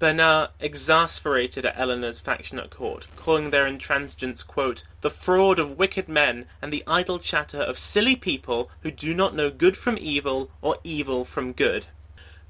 Bernard 0.00 0.50
exasperated 0.58 1.64
at 1.64 1.78
Eleanor's 1.78 2.18
faction 2.18 2.58
at 2.58 2.70
court, 2.70 3.06
calling 3.14 3.50
their 3.50 3.66
intransigence, 3.66 4.44
quote, 4.44 4.82
the 5.00 5.10
fraud 5.10 5.60
of 5.60 5.78
wicked 5.78 6.08
men 6.08 6.46
and 6.60 6.72
the 6.72 6.82
idle 6.88 7.20
chatter 7.20 7.60
of 7.60 7.78
silly 7.78 8.16
people 8.16 8.68
who 8.80 8.90
do 8.90 9.14
not 9.14 9.32
know 9.32 9.48
good 9.48 9.76
from 9.76 9.96
evil 9.96 10.50
or 10.60 10.78
evil 10.82 11.24
from 11.24 11.52
good. 11.52 11.86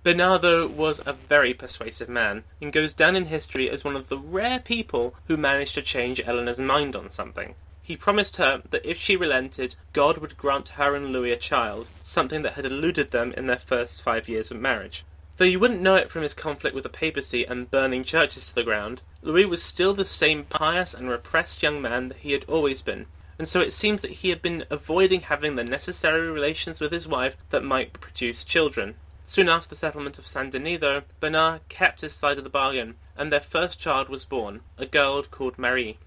Bernardo 0.05 0.69
was 0.69 1.01
a 1.05 1.13
very 1.13 1.53
persuasive 1.53 2.09
man, 2.09 2.45
and 2.61 2.73
goes 2.73 2.93
down 2.93 3.17
in 3.17 3.27
history 3.27 3.69
as 3.69 3.83
one 3.83 3.97
of 3.97 4.09
the 4.09 4.17
rare 4.17 4.61
people 4.61 5.17
who 5.27 5.37
managed 5.37 5.75
to 5.75 5.83
change 5.83 6.21
Eleanor's 6.25 6.59
mind 6.59 6.95
on 6.95 7.11
something. 7.11 7.57
He 7.83 7.97
promised 7.97 8.37
her 8.37 8.63
that 8.71 8.85
if 8.85 8.97
she 8.97 9.17
relented, 9.17 9.75
God 9.93 10.19
would 10.19 10.39
grant 10.39 10.69
her 10.71 10.95
and 10.95 11.11
Louis 11.11 11.33
a 11.33 11.37
child, 11.37 11.89
something 12.03 12.43
that 12.43 12.53
had 12.53 12.65
eluded 12.65 13.11
them 13.11 13.33
in 13.37 13.47
their 13.47 13.59
first 13.59 14.03
five 14.03 14.29
years 14.29 14.51
of 14.51 14.59
marriage. 14.59 15.05
Though 15.37 15.45
you 15.45 15.59
wouldn't 15.59 15.81
know 15.81 15.95
it 15.95 16.11
from 16.11 16.23
his 16.23 16.35
conflict 16.35 16.75
with 16.75 16.85
the 16.85 16.91
papacy 16.91 17.45
and 17.45 17.71
burning 17.71 18.05
churches 18.05 18.49
to 18.49 18.55
the 18.55 18.63
ground, 18.63 19.03
Louis 19.23 19.47
was 19.47 19.63
still 19.63 19.95
the 19.95 20.05
same 20.05 20.45
pious 20.45 20.95
and 20.95 21.09
repressed 21.09 21.63
young 21.63 21.83
man 21.83 22.09
that 22.09 22.19
he 22.19 22.33
had 22.33 22.45
always 22.45 22.83
been, 22.83 23.07
and 23.39 23.49
so 23.49 23.61
it 23.61 23.73
seems 23.73 24.03
that 24.03 24.13
he 24.13 24.29
had 24.29 24.43
been 24.43 24.65
avoiding 24.71 25.23
having 25.23 25.57
the 25.57 25.65
necessary 25.65 26.31
relations 26.31 26.81
with 26.81 26.93
his 26.93 27.09
wife 27.09 27.37
that 27.51 27.65
might 27.65 28.01
produce 28.01 28.45
children. 28.45 28.95
Soon 29.29 29.51
after 29.51 29.69
the 29.69 29.77
settlement 29.77 30.19
of 30.19 30.51
Denis, 30.51 30.81
though, 30.81 31.03
Bernard 31.21 31.61
kept 31.69 32.01
his 32.01 32.14
side 32.14 32.38
of 32.38 32.45
the 32.45 32.49
bargain, 32.49 32.95
and 33.14 33.31
their 33.31 33.41
first 33.41 33.79
child 33.79 34.09
was 34.09 34.25
born, 34.25 34.62
a 34.79 34.87
girl 34.87 35.23
called 35.23 35.59
Marie. 35.59 35.99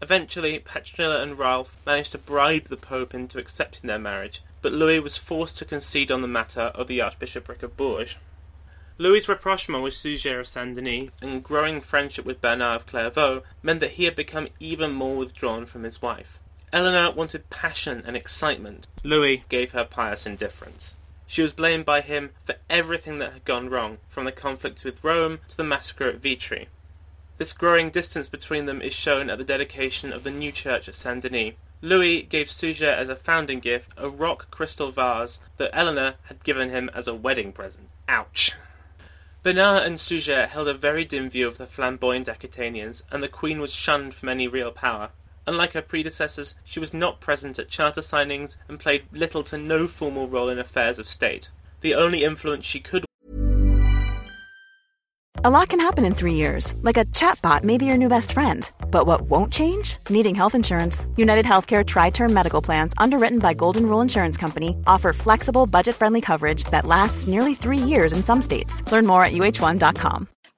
Eventually, 0.00 0.58
Petronilla 0.58 1.22
and 1.22 1.38
Ralph 1.38 1.76
managed 1.84 2.12
to 2.12 2.18
bribe 2.18 2.68
the 2.68 2.78
Pope 2.78 3.12
into 3.12 3.38
accepting 3.38 3.86
their 3.86 3.98
marriage, 3.98 4.42
but 4.62 4.72
Louis 4.72 4.98
was 4.98 5.18
forced 5.18 5.58
to 5.58 5.66
concede 5.66 6.10
on 6.10 6.22
the 6.22 6.26
matter 6.26 6.72
of 6.74 6.86
the 6.86 7.02
Archbishopric 7.02 7.62
of 7.62 7.76
Bourges. 7.76 8.16
Louis's 8.96 9.28
rapprochement 9.28 9.84
with 9.84 9.92
Suger 9.92 10.40
of 10.40 10.46
Saint 10.46 10.74
Denis 10.74 11.10
and 11.20 11.44
growing 11.44 11.82
friendship 11.82 12.24
with 12.24 12.40
Bernard 12.40 12.76
of 12.76 12.86
Clairvaux 12.86 13.42
meant 13.62 13.80
that 13.80 13.92
he 13.92 14.04
had 14.04 14.16
become 14.16 14.48
even 14.58 14.90
more 14.90 15.18
withdrawn 15.18 15.66
from 15.66 15.82
his 15.82 16.00
wife. 16.00 16.38
Eleanor 16.72 17.10
wanted 17.10 17.50
passion 17.50 18.02
and 18.06 18.16
excitement. 18.16 18.86
Louis 19.02 19.44
gave 19.50 19.72
her 19.72 19.84
pious 19.84 20.24
indifference. 20.24 20.96
She 21.30 21.42
was 21.42 21.52
blamed 21.52 21.84
by 21.84 22.00
him 22.00 22.30
for 22.42 22.56
everything 22.68 23.20
that 23.20 23.32
had 23.32 23.44
gone 23.44 23.70
wrong, 23.70 23.98
from 24.08 24.24
the 24.24 24.32
conflict 24.32 24.82
with 24.82 25.04
Rome 25.04 25.38
to 25.48 25.56
the 25.56 25.62
massacre 25.62 26.08
at 26.08 26.16
Vitry. 26.16 26.66
This 27.38 27.52
growing 27.52 27.90
distance 27.90 28.28
between 28.28 28.66
them 28.66 28.82
is 28.82 28.94
shown 28.94 29.30
at 29.30 29.38
the 29.38 29.44
dedication 29.44 30.12
of 30.12 30.24
the 30.24 30.32
new 30.32 30.50
church 30.50 30.88
at 30.88 30.96
Saint 30.96 31.22
Denis. 31.22 31.54
Louis 31.82 32.22
gave 32.22 32.50
Suger 32.50 32.90
as 32.90 33.08
a 33.08 33.14
founding 33.14 33.60
gift 33.60 33.92
a 33.96 34.10
rock 34.10 34.50
crystal 34.50 34.90
vase 34.90 35.38
that 35.56 35.70
Eleanor 35.72 36.16
had 36.24 36.42
given 36.42 36.70
him 36.70 36.90
as 36.92 37.06
a 37.06 37.14
wedding 37.14 37.52
present. 37.52 37.90
Ouch. 38.08 38.54
Bernard 39.44 39.84
and 39.84 40.00
Suger 40.00 40.48
held 40.48 40.66
a 40.66 40.74
very 40.74 41.04
dim 41.04 41.30
view 41.30 41.46
of 41.46 41.58
the 41.58 41.66
flamboyant 41.66 42.26
Aquitanians, 42.26 43.02
and 43.12 43.22
the 43.22 43.28
Queen 43.28 43.60
was 43.60 43.72
shunned 43.72 44.16
from 44.16 44.30
any 44.30 44.48
real 44.48 44.72
power. 44.72 45.10
Unlike 45.50 45.72
her 45.72 45.82
predecessors, 45.82 46.54
she 46.62 46.78
was 46.78 46.94
not 46.94 47.18
present 47.18 47.58
at 47.58 47.68
charter 47.68 48.02
signings 48.02 48.54
and 48.68 48.78
played 48.78 49.02
little 49.10 49.42
to 49.42 49.58
no 49.58 49.88
formal 49.88 50.28
role 50.28 50.48
in 50.48 50.60
affairs 50.60 50.96
of 50.96 51.08
state. 51.08 51.50
The 51.80 51.92
only 51.92 52.22
influence 52.22 52.64
she 52.64 52.78
could 52.78 53.04
A 55.42 55.50
lot 55.50 55.68
can 55.68 55.80
happen 55.80 56.04
in 56.04 56.14
three 56.14 56.34
years, 56.34 56.74
like 56.82 56.96
a 56.96 57.04
chatbot 57.06 57.64
may 57.64 57.78
be 57.78 57.84
your 57.84 57.96
new 57.96 58.08
best 58.08 58.30
friend. 58.30 58.70
But 58.92 59.06
what 59.08 59.22
won't 59.22 59.52
change? 59.52 59.96
Needing 60.08 60.36
health 60.36 60.54
insurance. 60.54 61.06
United 61.16 61.46
Healthcare 61.46 61.84
Tri 61.84 62.10
Term 62.10 62.32
Medical 62.32 62.62
Plans, 62.62 62.92
underwritten 62.98 63.40
by 63.40 63.54
Golden 63.54 63.86
Rule 63.86 64.02
Insurance 64.02 64.36
Company, 64.36 64.76
offer 64.86 65.12
flexible, 65.12 65.66
budget 65.66 65.96
friendly 65.96 66.20
coverage 66.20 66.62
that 66.64 66.86
lasts 66.86 67.26
nearly 67.26 67.56
three 67.56 67.78
years 67.92 68.12
in 68.12 68.22
some 68.22 68.40
states. 68.40 68.84
Learn 68.92 69.06
more 69.06 69.24
at 69.24 69.32
uhone.com. 69.32 70.28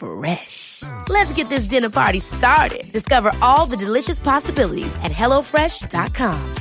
Fresh. 0.00 0.82
Let's 1.08 1.32
get 1.34 1.48
this 1.50 1.66
dinner 1.66 1.90
party 1.90 2.20
started. 2.20 2.90
Discover 2.90 3.32
all 3.42 3.66
the 3.66 3.76
delicious 3.76 4.18
possibilities 4.18 4.94
at 5.02 5.12
hellofresh.com. 5.12 6.54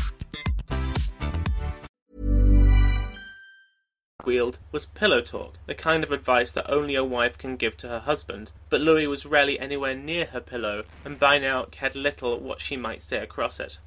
wheeled 4.30 4.60
was 4.72 4.86
pillow 4.86 5.22
talk, 5.22 5.56
the 5.66 5.74
kind 5.74 6.04
of 6.04 6.12
advice 6.12 6.52
that 6.52 6.70
only 6.70 6.94
a 6.94 7.04
wife 7.04 7.36
can 7.36 7.56
give 7.56 7.76
to 7.76 7.88
her 7.88 7.98
husband. 7.98 8.52
But 8.70 8.80
Louis 8.80 9.08
was 9.08 9.26
rarely 9.26 9.60
anywhere 9.60 9.96
near 9.96 10.28
her 10.28 10.40
pillow, 10.40 10.84
and 11.04 11.18
by 11.18 11.40
now 11.40 11.64
cared 11.72 11.96
little 11.96 12.38
what 12.38 12.62
she 12.62 12.78
might 12.78 13.02
say 13.02 13.18
across 13.18 13.60
it. 13.60 13.80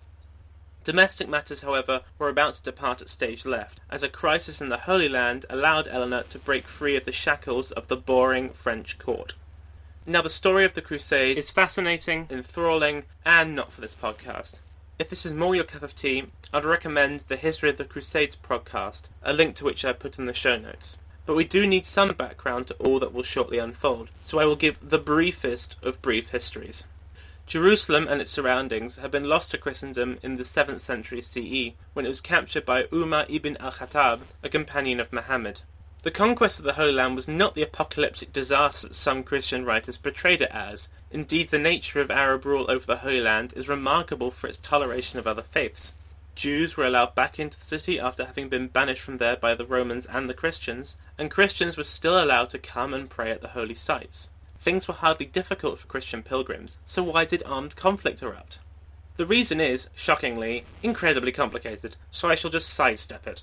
Domestic 0.82 1.28
matters, 1.28 1.62
however, 1.62 2.00
were 2.18 2.28
about 2.28 2.54
to 2.54 2.62
depart 2.64 3.00
at 3.00 3.08
stage 3.08 3.46
left, 3.46 3.78
as 3.88 4.02
a 4.02 4.08
crisis 4.08 4.60
in 4.60 4.68
the 4.68 4.78
Holy 4.78 5.08
Land 5.08 5.46
allowed 5.48 5.86
Eleanor 5.86 6.24
to 6.30 6.40
break 6.40 6.66
free 6.66 6.96
of 6.96 7.04
the 7.04 7.12
shackles 7.12 7.70
of 7.70 7.86
the 7.86 7.96
boring 7.96 8.50
French 8.50 8.98
court. 8.98 9.34
Now, 10.04 10.20
the 10.20 10.30
story 10.30 10.64
of 10.64 10.74
the 10.74 10.82
Crusade 10.82 11.38
is 11.38 11.52
fascinating, 11.52 12.26
enthralling, 12.28 13.04
and 13.24 13.54
not 13.54 13.72
for 13.72 13.80
this 13.80 13.94
podcast. 13.94 14.54
If 14.98 15.08
this 15.08 15.24
is 15.24 15.32
more 15.32 15.54
your 15.54 15.62
cup 15.62 15.84
of 15.84 15.94
tea, 15.94 16.24
I'd 16.52 16.64
recommend 16.64 17.20
the 17.28 17.36
History 17.36 17.70
of 17.70 17.76
the 17.76 17.84
Crusades 17.84 18.34
podcast, 18.34 19.10
a 19.22 19.32
link 19.32 19.54
to 19.56 19.64
which 19.64 19.84
I 19.84 19.92
put 19.92 20.18
in 20.18 20.24
the 20.24 20.34
show 20.34 20.56
notes. 20.56 20.96
But 21.24 21.36
we 21.36 21.44
do 21.44 21.68
need 21.68 21.86
some 21.86 22.12
background 22.14 22.66
to 22.66 22.74
all 22.74 22.98
that 22.98 23.14
will 23.14 23.22
shortly 23.22 23.58
unfold, 23.58 24.08
so 24.20 24.40
I 24.40 24.44
will 24.44 24.56
give 24.56 24.76
the 24.90 24.98
briefest 24.98 25.76
of 25.84 26.02
brief 26.02 26.30
histories. 26.30 26.84
Jerusalem 27.46 28.08
and 28.08 28.20
its 28.20 28.30
surroundings 28.32 28.96
had 28.96 29.12
been 29.12 29.28
lost 29.28 29.52
to 29.52 29.58
Christendom 29.58 30.18
in 30.20 30.36
the 30.36 30.42
7th 30.42 30.80
century 30.80 31.22
CE, 31.22 31.76
when 31.92 32.06
it 32.06 32.08
was 32.08 32.20
captured 32.20 32.66
by 32.66 32.88
Umar 32.92 33.24
ibn 33.28 33.56
al-Khattab, 33.58 34.22
a 34.42 34.48
companion 34.48 34.98
of 34.98 35.12
Muhammad. 35.12 35.62
The 36.02 36.10
conquest 36.10 36.58
of 36.58 36.64
the 36.64 36.72
Holy 36.72 36.90
Land 36.90 37.14
was 37.14 37.28
not 37.28 37.54
the 37.54 37.62
apocalyptic 37.62 38.32
disaster 38.32 38.88
that 38.88 38.94
some 38.96 39.22
Christian 39.22 39.64
writers 39.64 39.96
portrayed 39.96 40.42
it 40.42 40.50
as. 40.50 40.88
Indeed, 41.12 41.50
the 41.50 41.60
nature 41.60 42.00
of 42.00 42.10
Arab 42.10 42.44
rule 42.44 42.68
over 42.68 42.84
the 42.84 42.96
Holy 42.96 43.20
Land 43.20 43.52
is 43.54 43.68
remarkable 43.68 44.32
for 44.32 44.48
its 44.48 44.58
toleration 44.58 45.20
of 45.20 45.28
other 45.28 45.44
faiths. 45.44 45.92
Jews 46.34 46.76
were 46.76 46.86
allowed 46.86 47.14
back 47.14 47.38
into 47.38 47.56
the 47.56 47.66
city 47.66 48.00
after 48.00 48.24
having 48.24 48.48
been 48.48 48.66
banished 48.66 49.02
from 49.02 49.18
there 49.18 49.36
by 49.36 49.54
the 49.54 49.64
Romans 49.64 50.06
and 50.06 50.28
the 50.28 50.34
Christians, 50.34 50.96
and 51.18 51.30
Christians 51.30 51.76
were 51.76 51.84
still 51.84 52.20
allowed 52.20 52.50
to 52.50 52.58
come 52.58 52.92
and 52.92 53.08
pray 53.08 53.30
at 53.30 53.40
the 53.40 53.48
holy 53.48 53.74
sites. 53.74 54.28
Things 54.58 54.88
were 54.88 54.94
hardly 54.94 55.26
difficult 55.26 55.78
for 55.78 55.86
Christian 55.86 56.24
pilgrims, 56.24 56.78
so 56.84 57.04
why 57.04 57.26
did 57.26 57.44
armed 57.44 57.76
conflict 57.76 58.22
erupt? 58.22 58.58
The 59.14 59.26
reason 59.26 59.60
is, 59.60 59.88
shockingly, 59.94 60.64
incredibly 60.82 61.30
complicated, 61.30 61.94
so 62.10 62.28
I 62.28 62.34
shall 62.34 62.50
just 62.50 62.70
sidestep 62.70 63.28
it 63.28 63.42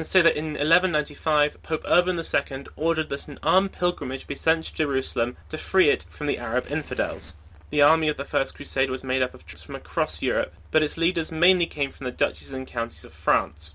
and 0.00 0.06
say 0.06 0.22
that 0.22 0.34
in 0.34 0.52
1195 0.52 1.62
Pope 1.62 1.84
Urban 1.86 2.18
II 2.18 2.64
ordered 2.74 3.10
that 3.10 3.28
an 3.28 3.38
armed 3.42 3.70
pilgrimage 3.70 4.26
be 4.26 4.34
sent 4.34 4.64
to 4.64 4.74
Jerusalem 4.74 5.36
to 5.50 5.58
free 5.58 5.90
it 5.90 6.06
from 6.08 6.26
the 6.26 6.38
Arab 6.38 6.66
infidels. 6.70 7.34
The 7.68 7.82
army 7.82 8.08
of 8.08 8.16
the 8.16 8.24
First 8.24 8.54
Crusade 8.54 8.88
was 8.88 9.04
made 9.04 9.20
up 9.20 9.34
of 9.34 9.44
troops 9.44 9.62
from 9.62 9.74
across 9.74 10.22
Europe, 10.22 10.54
but 10.70 10.82
its 10.82 10.96
leaders 10.96 11.30
mainly 11.30 11.66
came 11.66 11.90
from 11.90 12.06
the 12.06 12.12
duchies 12.12 12.50
and 12.50 12.66
counties 12.66 13.04
of 13.04 13.12
France. 13.12 13.74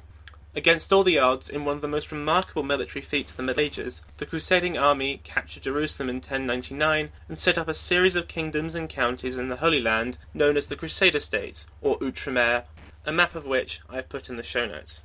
Against 0.56 0.92
all 0.92 1.04
the 1.04 1.20
odds, 1.20 1.48
in 1.48 1.64
one 1.64 1.76
of 1.76 1.82
the 1.84 1.88
most 1.88 2.12
remarkable 2.12 2.64
military 2.64 3.04
feats 3.04 3.34
of 3.34 3.38
the 3.38 3.44
Middle 3.44 3.62
Ages, 3.62 4.02
the 4.18 4.26
crusading 4.26 4.80
army 4.80 5.22
captured 5.24 5.62
Jerusalem 5.62 6.10
in 6.10 6.16
1099 6.16 7.12
and 7.30 7.40
set 7.40 7.60
up 7.60 7.68
a 7.68 7.74
series 7.76 8.16
of 8.16 8.28
kingdoms 8.28 8.74
and 8.74 8.90
counties 8.90 9.38
in 9.38 9.50
the 9.50 9.58
Holy 9.58 9.80
Land 9.80 10.18
known 10.34 10.58
as 10.58 10.66
the 10.66 10.76
Crusader 10.76 11.20
States, 11.20 11.68
or 11.82 12.00
Outremer, 12.00 12.64
a 13.06 13.12
map 13.12 13.36
of 13.36 13.46
which 13.46 13.80
I 13.88 13.98
have 13.98 14.10
put 14.10 14.28
in 14.28 14.38
the 14.38 14.42
show 14.42 14.66
notes. 14.66 15.04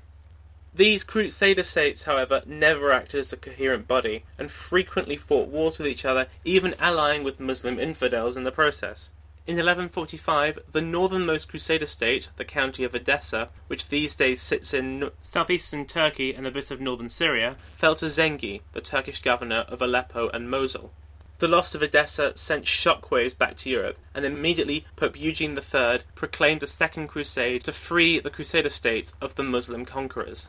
These 0.72 1.02
Crusader 1.02 1.64
states, 1.64 2.04
however, 2.04 2.42
never 2.46 2.92
acted 2.92 3.18
as 3.18 3.32
a 3.32 3.36
coherent 3.36 3.88
body, 3.88 4.24
and 4.38 4.52
frequently 4.52 5.16
fought 5.16 5.48
wars 5.48 5.78
with 5.78 5.88
each 5.88 6.04
other, 6.04 6.28
even 6.44 6.76
allying 6.78 7.24
with 7.24 7.40
Muslim 7.40 7.80
infidels 7.80 8.36
in 8.36 8.44
the 8.44 8.52
process. 8.52 9.10
In 9.48 9.56
1145, 9.56 10.60
the 10.70 10.80
northernmost 10.80 11.48
Crusader 11.48 11.86
state, 11.86 12.28
the 12.36 12.44
county 12.44 12.84
of 12.84 12.94
Edessa, 12.94 13.48
which 13.66 13.88
these 13.88 14.14
days 14.14 14.40
sits 14.40 14.72
in 14.72 15.10
southeastern 15.18 15.86
Turkey 15.86 16.32
and 16.32 16.46
a 16.46 16.52
bit 16.52 16.70
of 16.70 16.80
northern 16.80 17.08
Syria, 17.08 17.56
fell 17.76 17.96
to 17.96 18.06
Zengi, 18.06 18.60
the 18.72 18.80
Turkish 18.80 19.20
governor 19.22 19.64
of 19.68 19.82
Aleppo 19.82 20.28
and 20.28 20.48
Mosul. 20.48 20.92
The 21.40 21.48
loss 21.48 21.74
of 21.74 21.82
Edessa 21.82 22.36
sent 22.36 22.66
shockwaves 22.66 23.36
back 23.36 23.56
to 23.56 23.70
Europe, 23.70 23.98
and 24.14 24.24
immediately 24.24 24.84
Pope 24.94 25.18
Eugene 25.18 25.58
III 25.58 26.02
proclaimed 26.14 26.62
a 26.62 26.68
second 26.68 27.08
crusade 27.08 27.64
to 27.64 27.72
free 27.72 28.20
the 28.20 28.30
Crusader 28.30 28.70
states 28.70 29.14
of 29.20 29.34
the 29.34 29.42
Muslim 29.42 29.84
conquerors. 29.84 30.46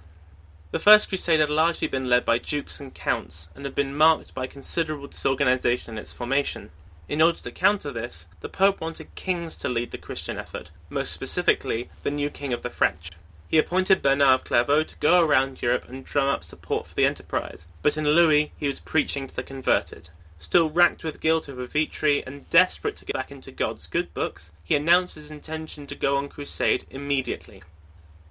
The 0.71 0.79
First 0.79 1.09
Crusade 1.09 1.41
had 1.41 1.49
largely 1.49 1.89
been 1.89 2.07
led 2.07 2.23
by 2.23 2.37
dukes 2.37 2.79
and 2.79 2.93
counts, 2.93 3.49
and 3.53 3.65
had 3.65 3.75
been 3.75 3.93
marked 3.93 4.33
by 4.33 4.47
considerable 4.47 5.07
disorganization 5.07 5.95
in 5.95 5.97
its 5.99 6.13
formation. 6.13 6.69
In 7.09 7.21
order 7.21 7.39
to 7.39 7.51
counter 7.51 7.91
this, 7.91 8.27
the 8.39 8.47
Pope 8.47 8.79
wanted 8.79 9.13
kings 9.13 9.57
to 9.57 9.67
lead 9.67 9.91
the 9.91 9.97
Christian 9.97 10.37
effort, 10.37 10.71
most 10.89 11.11
specifically, 11.11 11.89
the 12.03 12.09
new 12.09 12.29
king 12.29 12.53
of 12.53 12.61
the 12.61 12.69
French. 12.69 13.11
He 13.49 13.57
appointed 13.57 14.01
Bernard 14.01 14.39
of 14.39 14.43
Clairvaux 14.45 14.83
to 14.83 14.95
go 14.99 15.19
around 15.19 15.61
Europe 15.61 15.89
and 15.89 16.05
drum 16.05 16.29
up 16.29 16.45
support 16.45 16.87
for 16.87 16.95
the 16.95 17.05
enterprise, 17.05 17.67
but 17.81 17.97
in 17.97 18.05
Louis 18.05 18.53
he 18.57 18.69
was 18.69 18.79
preaching 18.79 19.27
to 19.27 19.35
the 19.35 19.43
converted. 19.43 20.09
Still 20.39 20.69
racked 20.69 21.03
with 21.03 21.19
guilt 21.19 21.49
over 21.49 21.65
Vitry 21.65 22.23
and 22.25 22.49
desperate 22.49 22.95
to 22.95 23.03
get 23.03 23.15
back 23.15 23.29
into 23.29 23.51
God's 23.51 23.87
good 23.87 24.13
books, 24.13 24.53
he 24.63 24.77
announced 24.77 25.15
his 25.15 25.31
intention 25.31 25.85
to 25.87 25.95
go 25.95 26.15
on 26.15 26.29
crusade 26.29 26.85
immediately. 26.89 27.61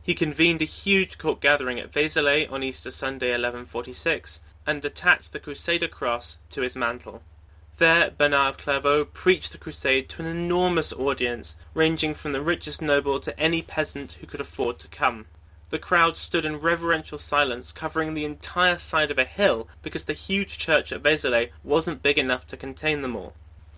He 0.03 0.15
convened 0.15 0.63
a 0.63 0.65
huge 0.65 1.19
court 1.19 1.41
gathering 1.41 1.79
at 1.79 1.93
Vézelay 1.93 2.51
on 2.51 2.63
Easter 2.63 2.91
Sunday 2.91 3.33
1146 3.33 4.41
and 4.67 4.85
attached 4.85 5.33
the 5.33 5.41
Crusader 5.41 5.89
cross 5.89 6.39
to 6.51 6.63
his 6.63 6.75
mantle. 6.75 7.23
There, 7.81 8.11
Bernard 8.11 8.49
of 8.49 8.59
Clairvaux 8.59 9.07
preached 9.07 9.53
the 9.53 9.59
crusade 9.59 10.11
to 10.11 10.23
an 10.23 10.29
enormous 10.29 10.93
audience, 10.93 11.57
ranging 11.73 12.13
from 12.13 12.33
the 12.33 12.43
richest 12.43 12.83
noble 12.83 13.21
to 13.21 13.41
any 13.41 13.63
peasant 13.63 14.19
who 14.21 14.27
could 14.27 14.41
afford 14.41 14.79
to 14.81 14.89
come. 14.89 15.25
The 15.71 15.79
crowd 15.79 16.19
stood 16.19 16.45
in 16.45 16.61
reverential 16.61 17.17
silence, 17.17 17.73
covering 17.73 18.13
the 18.13 18.27
entire 18.27 18.77
side 18.77 19.11
of 19.11 19.19
a 19.19 19.25
hill, 19.25 19.67
because 19.83 20.05
the 20.05 20.13
huge 20.13 20.59
church 20.59 20.93
at 20.93 21.03
Vézelay 21.03 21.53
wasn't 21.65 22.03
big 22.03 22.19
enough 22.19 22.47
to 22.49 22.57
contain 22.59 23.01
them 23.01 23.17
all. 23.17 23.35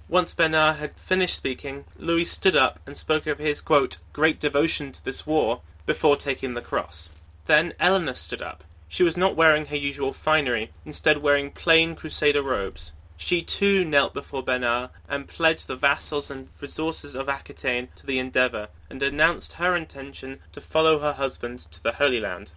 Once 0.08 0.34
Bernard 0.34 0.78
had 0.78 0.96
finished 0.96 1.36
speaking, 1.36 1.84
Louis 1.96 2.24
stood 2.24 2.56
up 2.56 2.80
and 2.86 2.96
spoke 2.96 3.28
of 3.28 3.38
his, 3.38 3.60
quote, 3.60 3.98
great 4.12 4.40
devotion 4.40 4.90
to 4.90 5.04
this 5.04 5.26
war, 5.26 5.60
before 5.86 6.16
taking 6.16 6.54
the 6.54 6.60
cross. 6.60 7.10
Then 7.46 7.74
Eleanor 7.80 8.14
stood 8.14 8.42
up. 8.42 8.64
She 8.88 9.02
was 9.02 9.16
not 9.16 9.36
wearing 9.36 9.66
her 9.66 9.76
usual 9.76 10.12
finery, 10.12 10.70
instead 10.84 11.18
wearing 11.18 11.50
plain 11.50 11.94
crusader 11.94 12.42
robes. 12.42 12.92
She 13.16 13.42
too 13.42 13.84
knelt 13.84 14.14
before 14.14 14.42
Bernard 14.42 14.90
and 15.08 15.28
pledged 15.28 15.66
the 15.66 15.76
vassals 15.76 16.30
and 16.30 16.48
resources 16.60 17.14
of 17.14 17.28
Aquitaine 17.28 17.88
to 17.96 18.04
the 18.04 18.18
endeavour, 18.18 18.68
and 18.90 19.02
announced 19.02 19.54
her 19.54 19.76
intention 19.76 20.40
to 20.52 20.60
follow 20.60 20.98
her 20.98 21.12
husband 21.12 21.60
to 21.70 21.82
the 21.82 21.92
Holy 21.92 22.20
Land. 22.20 22.52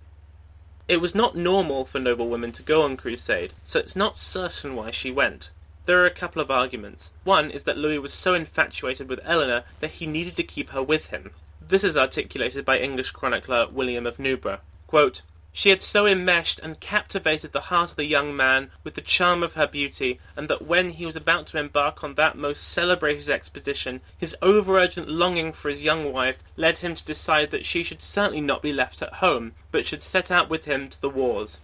It 0.87 1.01
was 1.01 1.15
not 1.15 1.35
normal 1.35 1.85
for 1.85 1.99
noble 1.99 2.29
women 2.29 2.51
to 2.53 2.63
go 2.63 2.81
on 2.81 2.97
crusade, 2.97 3.53
so 3.63 3.79
it's 3.79 3.95
not 3.95 4.17
certain 4.17 4.75
why 4.75 4.91
she 4.91 5.11
went. 5.11 5.49
There 5.85 6.01
are 6.01 6.07
a 6.07 6.11
couple 6.11 6.41
of 6.41 6.49
arguments. 6.49 7.11
One 7.23 7.51
is 7.51 7.63
that 7.63 7.77
Louis 7.77 7.99
was 7.99 8.13
so 8.13 8.33
infatuated 8.33 9.07
with 9.07 9.19
Eleanor 9.23 9.63
that 9.79 9.91
he 9.91 10.07
needed 10.07 10.35
to 10.37 10.43
keep 10.43 10.71
her 10.71 10.81
with 10.81 11.07
him. 11.07 11.31
This 11.67 11.83
is 11.83 11.97
articulated 11.97 12.63
by 12.63 12.77
English 12.77 13.09
chronicler 13.09 13.67
William 13.67 14.05
of 14.05 14.19
Newburgh. 14.19 14.59
Quote, 14.85 15.23
She 15.51 15.69
had 15.69 15.81
so 15.81 16.05
enmeshed 16.05 16.59
and 16.59 16.79
captivated 16.79 17.53
the 17.53 17.73
heart 17.73 17.89
of 17.89 17.95
the 17.95 18.05
young 18.05 18.35
man 18.35 18.69
with 18.83 18.93
the 18.93 19.01
charm 19.01 19.41
of 19.41 19.55
her 19.55 19.65
beauty, 19.65 20.19
and 20.35 20.47
that 20.47 20.61
when 20.61 20.91
he 20.91 21.07
was 21.07 21.15
about 21.15 21.47
to 21.47 21.57
embark 21.57 22.03
on 22.03 22.13
that 22.13 22.37
most 22.37 22.67
celebrated 22.67 23.31
expedition, 23.31 24.01
his 24.15 24.35
over-urgent 24.43 25.09
longing 25.09 25.51
for 25.51 25.69
his 25.69 25.81
young 25.81 26.13
wife 26.13 26.37
led 26.55 26.77
him 26.77 26.93
to 26.93 27.03
decide 27.03 27.49
that 27.49 27.65
she 27.65 27.83
should 27.83 28.03
certainly 28.03 28.41
not 28.41 28.61
be 28.61 28.71
left 28.71 29.01
at 29.01 29.13
home, 29.13 29.53
but 29.71 29.87
should 29.87 30.03
set 30.03 30.29
out 30.29 30.51
with 30.51 30.65
him 30.65 30.87
to 30.87 31.01
the 31.01 31.09
wars. 31.09 31.61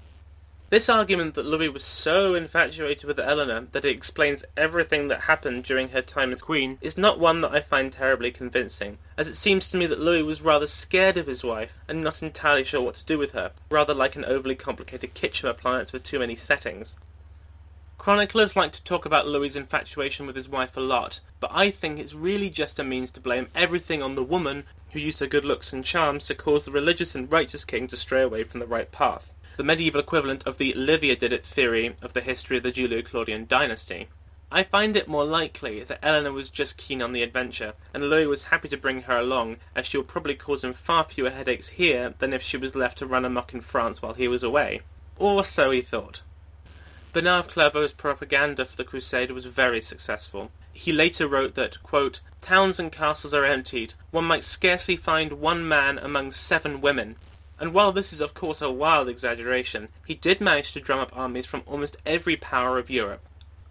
This 0.72 0.88
argument 0.88 1.34
that 1.34 1.46
Louis 1.46 1.68
was 1.68 1.84
so 1.84 2.34
infatuated 2.34 3.04
with 3.04 3.20
Eleanor 3.20 3.68
that 3.74 3.84
it 3.84 3.94
explains 3.94 4.46
everything 4.56 5.10
that 5.10 5.24
happened 5.24 5.66
during 5.66 5.90
her 5.90 6.02
time 6.02 6.32
as 6.32 6.40
queen 6.40 6.78
is 6.80 6.98
not 6.98 7.20
one 7.20 7.42
that 7.42 7.52
I 7.52 7.60
find 7.60 7.92
terribly 7.92 8.32
convincing, 8.32 8.98
as 9.18 9.28
it 9.28 9.36
seems 9.36 9.68
to 9.68 9.78
me 9.78 9.86
that 9.88 10.00
Louis 10.00 10.24
was 10.24 10.42
rather 10.42 10.68
scared 10.68 11.18
of 11.18 11.28
his 11.28 11.44
wife 11.44 11.78
and 11.90 12.02
not 12.02 12.24
entirely 12.24 12.64
sure 12.64 12.80
what 12.80 12.96
to 12.96 13.06
do 13.06 13.18
with 13.18 13.32
her, 13.32 13.52
rather 13.70 13.94
like 13.94 14.16
an 14.16 14.24
overly 14.24 14.56
complicated 14.56 15.14
kitchen 15.14 15.50
appliance 15.50 15.92
with 15.92 16.04
too 16.04 16.20
many 16.20 16.38
settings. 16.38 16.96
Chroniclers 17.98 18.56
like 18.56 18.72
to 18.72 18.84
talk 18.86 19.06
about 19.06 19.28
Louis's 19.28 19.58
infatuation 19.58 20.26
with 20.26 20.38
his 20.38 20.48
wife 20.48 20.78
a 20.78 20.80
lot, 20.80 21.20
but 21.42 21.52
I 21.54 21.70
think 21.70 22.00
it's 22.00 22.14
really 22.14 22.50
just 22.50 22.80
a 22.80 22.84
means 22.86 23.12
to 23.12 23.20
blame 23.20 23.50
everything 23.54 24.02
on 24.02 24.16
the 24.16 24.24
woman 24.24 24.64
who 24.92 25.00
used 25.00 25.20
her 25.20 25.28
good 25.28 25.44
looks 25.44 25.74
and 25.74 25.84
charms 25.84 26.28
to 26.28 26.34
cause 26.34 26.64
the 26.64 26.72
religious 26.72 27.14
and 27.14 27.30
righteous 27.30 27.66
king 27.66 27.90
to 27.90 27.98
stray 27.98 28.22
away 28.22 28.46
from 28.46 28.62
the 28.62 28.66
right 28.66 28.90
path 28.90 29.34
the 29.62 29.68
medieval 29.68 30.02
equivalent 30.02 30.48
of 30.48 30.58
the 30.58 30.74
Livia 30.74 31.16
did 31.16 31.32
it 31.32 31.46
theory 31.46 31.96
of 32.02 32.14
the 32.14 32.22
history 32.22 32.58
of 32.58 32.64
the 32.64 32.72
Julio-Claudian 32.72 33.46
dynasty. 33.46 34.08
I 34.52 34.64
find 34.64 34.96
it 34.96 35.08
more 35.08 35.24
likely 35.24 35.84
that 35.84 36.00
Eleanor 36.02 36.32
was 36.32 36.50
just 36.50 36.78
keen 36.78 37.00
on 37.00 37.14
the 37.14 37.22
adventure, 37.22 37.74
and 37.94 38.10
Louis 38.10 38.26
was 38.26 38.46
happy 38.46 38.70
to 38.70 38.78
bring 38.78 39.04
her 39.04 39.20
along, 39.20 39.58
as 39.76 39.86
she 39.86 39.98
would 39.98 40.08
probably 40.08 40.34
cause 40.34 40.64
him 40.64 40.74
far 40.74 41.04
fewer 41.04 41.30
headaches 41.30 41.70
here 41.70 42.16
than 42.18 42.34
if 42.34 42.42
she 42.42 42.58
was 42.58 42.76
left 42.76 42.98
to 42.98 43.06
run 43.06 43.24
amok 43.24 43.54
in 43.54 43.62
France 43.62 44.02
while 44.02 44.16
he 44.16 44.28
was 44.28 44.42
away. 44.42 44.82
Or 45.20 45.46
so 45.46 45.70
he 45.70 45.84
thought. 45.84 46.24
Bernard 47.14 47.46
of 47.46 47.48
Clairvaux's 47.50 47.94
propaganda 47.94 48.66
for 48.66 48.76
the 48.76 48.84
crusade 48.84 49.30
was 49.30 49.46
very 49.46 49.82
successful. 49.82 50.50
He 50.74 50.92
later 50.92 51.28
wrote 51.28 51.54
that, 51.54 51.84
quote, 51.84 52.22
Towns 52.42 52.80
and 52.80 52.92
castles 52.92 53.36
are 53.36 53.46
emptied. 53.46 53.94
One 54.10 54.26
might 54.26 54.44
scarcely 54.44 54.96
find 54.96 55.34
one 55.34 55.68
man 55.68 56.00
among 56.00 56.32
seven 56.32 56.82
women 56.82 57.16
and 57.62 57.76
while 57.76 57.92
this 57.92 58.12
is 58.12 58.22
of 58.22 58.34
course 58.34 58.60
a 58.60 58.72
wild 58.72 59.08
exaggeration, 59.08 59.88
he 60.04 60.16
did 60.16 60.42
manage 60.42 60.72
to 60.72 60.80
drum 60.80 61.00
up 61.00 61.16
armies 61.16 61.46
from 61.46 61.62
almost 61.68 61.96
every 62.08 62.36
power 62.36 62.80
of 62.80 62.90
Europe. 62.90 63.22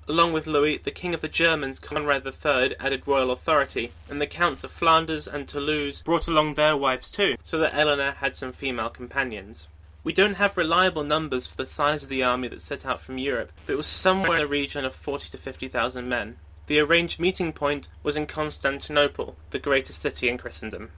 Along 0.06 0.32
with 0.32 0.46
Louis, 0.46 0.76
the 0.78 0.92
King 0.92 1.12
of 1.12 1.22
the 1.22 1.28
Germans, 1.28 1.80
Conrad 1.80 2.24
III, 2.24 2.76
added 2.78 3.06
royal 3.08 3.32
authority, 3.32 3.92
and 4.08 4.20
the 4.20 4.28
Counts 4.28 4.62
of 4.62 4.70
Flanders 4.70 5.26
and 5.26 5.48
Toulouse 5.48 6.02
brought 6.02 6.28
along 6.28 6.54
their 6.54 6.76
wives 6.76 7.10
too, 7.10 7.34
so 7.42 7.58
that 7.58 7.74
Eleanor 7.74 8.12
had 8.12 8.36
some 8.36 8.52
female 8.52 8.90
companions. 8.90 9.66
We 10.04 10.12
don't 10.12 10.34
have 10.34 10.56
reliable 10.56 11.04
numbers 11.04 11.48
for 11.48 11.56
the 11.56 11.66
size 11.66 12.04
of 12.04 12.08
the 12.08 12.22
army 12.22 12.46
that 12.46 12.62
set 12.62 12.86
out 12.86 13.00
from 13.00 13.18
Europe, 13.18 13.50
but 13.66 13.72
it 13.72 13.76
was 13.76 13.88
somewhere 13.88 14.36
in 14.36 14.42
the 14.42 14.46
region 14.46 14.84
of 14.84 14.94
40 14.94 15.30
to 15.30 15.36
50,000 15.36 16.08
men. 16.08 16.36
The 16.68 16.78
arranged 16.78 17.18
meeting 17.18 17.52
point 17.52 17.88
was 18.04 18.16
in 18.16 18.28
Constantinople, 18.28 19.36
the 19.50 19.58
greatest 19.58 20.00
city 20.00 20.28
in 20.28 20.38
Christendom. 20.38 20.92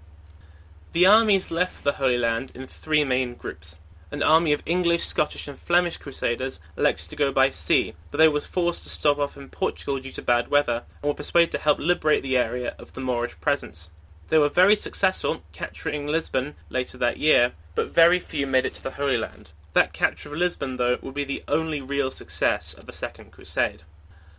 The 0.92 1.07
armies 1.07 1.50
left 1.50 1.85
the 1.85 1.92
Holy 1.92 2.18
Land 2.18 2.52
in 2.55 2.66
three 2.66 3.02
main 3.02 3.33
groups. 3.33 3.78
An 4.11 4.22
army 4.22 4.52
of 4.52 4.62
English, 4.66 5.05
Scottish, 5.05 5.48
and 5.48 5.59
Flemish 5.59 5.96
crusaders 5.96 6.61
elected 6.76 7.09
to 7.09 7.16
go 7.16 7.33
by 7.33 7.48
sea, 7.48 7.94
but 8.11 8.18
they 8.18 8.28
were 8.28 8.42
forced 8.42 8.83
to 8.83 8.90
stop 8.90 9.18
off 9.18 9.35
in 9.35 9.48
Portugal 9.48 9.98
due 9.98 10.12
to 10.12 10.20
bad 10.20 10.48
weather, 10.48 10.83
and 11.00 11.09
were 11.09 11.14
persuaded 11.14 11.50
to 11.52 11.59
help 11.59 11.78
liberate 11.78 12.22
the 12.22 12.37
area 12.37 12.74
of 12.78 12.92
the 12.92 13.00
Moorish 13.00 13.40
presence. 13.40 13.88
They 14.28 14.37
were 14.37 14.50
very 14.50 14.76
successful, 14.76 15.42
capturing 15.52 16.09
Lisbon 16.09 16.57
later 16.68 16.98
that 16.98 17.16
year, 17.16 17.52
but 17.74 17.94
very 17.94 18.20
few 18.20 18.46
made 18.46 18.66
it 18.66 18.74
to 18.74 18.83
the 18.83 18.90
Holy 18.90 19.16
Land. 19.16 19.52
That 19.72 19.94
capture 19.94 20.28
of 20.28 20.38
Lisbon, 20.38 20.76
though, 20.76 20.98
would 21.00 21.14
be 21.14 21.24
the 21.24 21.42
only 21.48 21.81
real 21.81 22.11
success 22.11 22.74
of 22.74 22.85
the 22.85 22.92
Second 22.92 23.33
Crusade. 23.33 23.85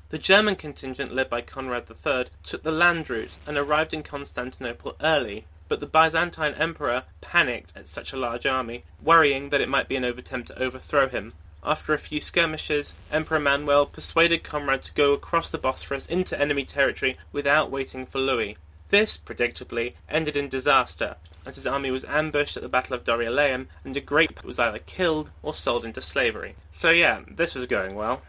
The 0.09 0.19
German 0.19 0.55
contingent 0.55 1.15
led 1.15 1.31
by 1.31 1.41
Conrad 1.41 1.89
III 1.89 2.27
took 2.43 2.61
the 2.61 2.71
land 2.71 3.09
route 3.09 3.31
and 3.47 3.57
arrived 3.57 3.91
in 3.91 4.03
Constantinople 4.03 4.95
early, 5.01 5.47
but 5.67 5.79
the 5.79 5.85
Byzantine 5.85 6.53
emperor 6.55 7.03
panicked 7.21 7.73
at 7.75 7.87
such 7.87 8.13
a 8.13 8.17
large 8.17 8.45
army, 8.45 8.83
worrying 9.01 9.49
that 9.49 9.61
it 9.61 9.69
might 9.69 9.87
be 9.87 9.95
an 9.95 10.03
attempt 10.03 10.49
to 10.49 10.61
overthrow 10.61 11.07
him. 11.07 11.33
After 11.63 11.93
a 11.93 11.97
few 11.97 12.19
skirmishes, 12.19 12.93
Emperor 13.09 13.39
Manuel 13.39 13.85
persuaded 13.85 14.43
Conrad 14.43 14.81
to 14.83 14.93
go 14.93 15.13
across 15.13 15.49
the 15.49 15.57
Bosphorus 15.57 16.07
into 16.07 16.39
enemy 16.39 16.65
territory 16.65 17.17
without 17.31 17.71
waiting 17.71 18.05
for 18.05 18.19
Louis. 18.19 18.57
This, 18.89 19.17
predictably, 19.17 19.93
ended 20.09 20.35
in 20.35 20.49
disaster, 20.49 21.15
as 21.45 21.55
his 21.55 21.65
army 21.65 21.89
was 21.89 22.05
ambushed 22.05 22.57
at 22.57 22.63
the 22.63 22.69
Battle 22.69 22.95
of 22.95 23.03
Dorylaeum, 23.05 23.67
and 23.85 23.95
a 23.95 24.01
great 24.01 24.35
part 24.35 24.45
was 24.45 24.59
either 24.59 24.79
killed 24.79 25.31
or 25.41 25.53
sold 25.53 25.85
into 25.85 26.01
slavery. 26.01 26.55
So 26.71 26.89
yeah, 26.89 27.21
this 27.27 27.55
was 27.55 27.65
going 27.65 27.95
well. 27.95 28.21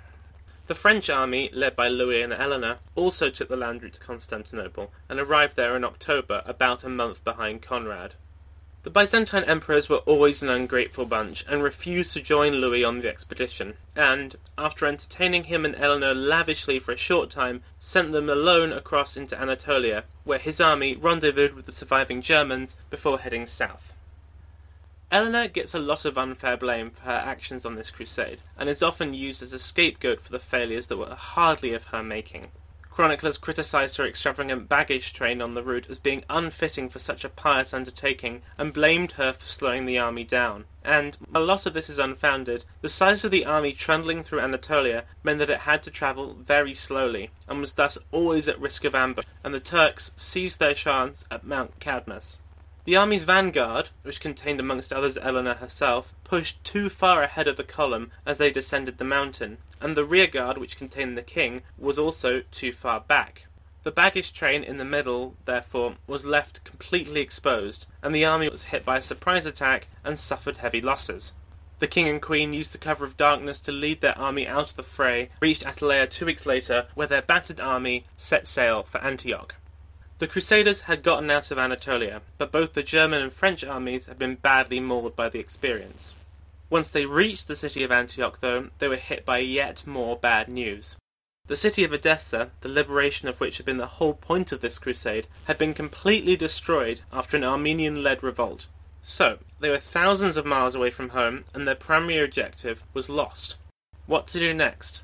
The 0.67 0.75
French 0.75 1.11
army, 1.11 1.51
led 1.53 1.77
by 1.77 1.89
Louis 1.89 2.23
and 2.23 2.33
Eleanor, 2.33 2.79
also 2.95 3.29
took 3.29 3.51
the 3.51 3.57
land 3.57 3.83
route 3.83 3.93
to 3.95 4.01
Constantinople, 4.01 4.93
and 5.11 5.21
arrived 5.21 5.57
there 5.57 5.77
in 5.77 5.85
October, 5.85 6.43
about 6.47 6.83
a 6.83 6.89
month 6.89 7.23
behind 7.23 7.61
Conrad. 7.61 8.15
The 8.83 8.89
Byzantine 8.89 9.45
emperors 9.45 9.91
were 9.91 9.99
always 9.99 10.43
an 10.43 10.49
ungrateful 10.49 11.05
bunch, 11.05 11.45
and 11.47 11.63
refused 11.63 12.15
to 12.15 12.23
join 12.23 12.55
Louis 12.55 12.83
on 12.83 13.03
the 13.03 13.11
expedition, 13.11 13.77
and, 13.95 14.37
after 14.57 14.87
entertaining 14.87 15.45
him 15.45 15.67
and 15.67 15.75
Eleanor 15.77 16.15
lavishly 16.15 16.79
for 16.79 16.93
a 16.93 16.97
short 16.97 17.31
time, 17.31 17.63
sent 17.79 18.13
them 18.13 18.31
alone 18.31 18.73
across 18.73 19.19
into 19.19 19.39
Anatolia, 19.39 20.05
where 20.25 20.39
his 20.39 20.63
army 20.63 20.97
rendezvoused 20.97 21.53
with 21.53 21.67
the 21.67 21.73
surviving 21.73 22.23
Germans 22.23 22.77
before 22.89 23.19
heading 23.19 23.47
south. 23.47 23.93
Eleanor 25.15 25.47
gets 25.47 25.75
a 25.75 25.79
lot 25.79 26.05
of 26.05 26.19
unfair 26.19 26.57
blame 26.57 26.91
for 26.91 27.03
her 27.03 27.13
actions 27.13 27.65
on 27.65 27.77
this 27.77 27.93
crusade, 27.93 28.43
and 28.59 28.69
is 28.69 28.83
often 28.83 29.15
used 29.15 29.45
as 29.45 29.53
a 29.53 29.61
scapegoat 29.61 30.21
for 30.21 30.33
the 30.33 30.41
failures 30.41 30.89
that 30.89 30.97
were 30.97 31.15
hardly 31.15 31.73
of 31.73 31.85
her 31.85 32.03
making. 32.03 32.51
Chroniclers 32.91 33.39
criticised 33.39 33.97
her 33.97 34.05
extravagant 34.05 34.69
baggage 34.69 35.13
train 35.13 35.41
on 35.41 35.55
the 35.55 35.63
route 35.63 35.87
as 35.89 36.01
being 36.01 36.25
unfitting 36.29 36.89
for 36.89 36.99
such 36.99 37.25
a 37.25 37.29
pious 37.29 37.73
undertaking, 37.73 38.43
and 38.59 38.73
blamed 38.73 39.13
her 39.13 39.33
for 39.33 39.47
slowing 39.47 39.87
the 39.87 40.01
army 40.01 40.25
down. 40.25 40.65
And, 40.83 41.17
a 41.33 41.39
lot 41.39 41.65
of 41.65 41.75
this 41.75 41.89
is 41.89 42.01
unfounded, 42.01 42.65
the 42.81 42.89
size 42.89 43.25
of 43.25 43.31
the 43.31 43.45
army 43.45 43.73
trundling 43.73 44.25
through 44.25 44.41
Anatolia 44.41 45.05
meant 45.23 45.39
that 45.39 45.51
it 45.51 45.61
had 45.61 45.85
to 45.85 45.93
travel 45.93 46.35
very 46.35 46.75
slowly, 46.75 47.31
and 47.47 47.61
was 47.61 47.75
thus 47.75 47.99
always 48.11 48.49
at 48.49 48.61
risk 48.61 48.85
of 48.85 48.97
ambush, 48.97 49.27
and 49.45 49.55
the 49.55 49.61
Turks 49.61 50.11
seized 50.17 50.59
their 50.59 50.75
chance 50.75 51.25
at 51.31 51.47
Mount 51.47 51.79
Cadmus. 51.79 52.39
The 52.85 52.97
army's 52.97 53.25
vanguard, 53.25 53.89
which 54.03 54.21
contained 54.21 54.61
amongst 54.61 54.93
others 54.93 55.17
Eleanor 55.17 55.55
herself, 55.55 56.13
pushed 56.23 56.63
too 56.65 56.91
far 56.91 57.23
ahead 57.23 57.49
of 57.49 57.57
the 57.57 57.65
column 57.65 58.13
as 58.27 58.37
they 58.37 58.51
descended 58.51 58.99
the 58.99 59.05
mountain, 59.05 59.57
and 59.81 59.97
the 59.97 60.05
rearguard, 60.05 60.59
which 60.59 60.77
contained 60.77 61.17
the 61.17 61.23
king, 61.23 61.63
was 61.79 61.99
also 61.99 62.43
too 62.51 62.75
far 62.75 63.01
back. 63.01 63.47
The 63.85 63.91
baggage 63.91 64.35
train 64.35 64.63
in 64.63 64.77
the 64.77 64.85
middle, 64.85 65.35
therefore, 65.47 65.97
was 66.07 66.27
left 66.27 66.63
completely 66.65 67.23
exposed, 67.23 67.87
and 68.03 68.15
the 68.15 68.27
army 68.27 68.51
was 68.51 68.65
hit 68.65 68.85
by 68.85 68.99
a 68.99 69.03
surprise 69.03 69.47
attack 69.47 69.89
and 70.05 70.19
suffered 70.19 70.59
heavy 70.59 70.83
losses. 70.83 71.33
The 71.79 71.87
king 71.87 72.07
and 72.07 72.21
queen 72.21 72.53
used 72.53 72.73
the 72.73 72.79
cover 72.79 73.07
of 73.07 73.17
darkness 73.17 73.61
to 73.61 73.73
lead 73.73 74.03
their 74.03 74.17
army 74.19 74.47
out 74.47 74.71
of 74.71 74.77
the 74.77 74.83
fray, 74.83 75.31
reached 75.41 75.65
Atalaya 75.65 76.09
two 76.09 76.27
weeks 76.27 76.45
later, 76.45 76.87
where 76.95 77.07
their 77.07 77.23
battered 77.23 77.61
army 77.61 78.05
set 78.19 78.47
sail 78.47 78.83
for 78.83 78.99
Antioch. 78.99 79.55
The 80.25 80.31
Crusaders 80.31 80.81
had 80.81 81.03
gotten 81.03 81.31
out 81.31 81.51
of 81.51 81.59
Anatolia, 81.59 82.23
but 82.39 82.51
both 82.51 82.73
the 82.73 82.83
German 82.83 83.21
and 83.21 83.31
French 83.31 83.63
armies 83.63 84.07
had 84.07 84.19
been 84.19 84.37
badly 84.37 84.81
mauled 84.81 85.15
by 85.15 85.29
the 85.29 85.39
experience. 85.39 86.15
Once 86.71 86.89
they 86.89 87.05
reached 87.05 87.47
the 87.47 87.55
city 87.55 87.85
of 87.85 87.93
Antioch, 87.93 88.41
though, 88.41 88.71
they 88.79 88.89
were 88.89 88.97
hit 88.97 89.27
by 89.27 89.37
yet 89.41 89.87
more 89.87 90.17
bad 90.17 90.49
news. 90.49 90.97
The 91.47 91.57
city 91.57 91.85
of 91.85 91.93
Edessa, 91.93 92.53
the 92.63 92.71
liberation 92.71 93.29
of 93.29 93.39
which 93.39 93.59
had 93.59 93.67
been 93.67 93.77
the 93.77 93.99
whole 94.01 94.15
point 94.15 94.51
of 94.51 94.63
this 94.63 94.79
crusade, 94.79 95.29
had 95.45 95.59
been 95.59 95.75
completely 95.75 96.37
destroyed 96.37 97.03
after 97.13 97.37
an 97.37 97.45
Armenian 97.45 98.03
led 98.03 98.23
revolt. 98.23 98.67
So, 99.03 99.41
they 99.61 99.69
were 99.69 99.77
thousands 99.77 100.39
of 100.39 100.47
miles 100.47 100.75
away 100.75 100.91
from 100.91 101.11
home, 101.11 101.45
and 101.53 101.69
their 101.69 101.75
primary 101.75 102.25
objective 102.25 102.83
was 102.95 103.11
lost. 103.11 103.57
What 104.07 104.27
to 104.29 104.39
do 104.39 104.55
next? 104.55 105.03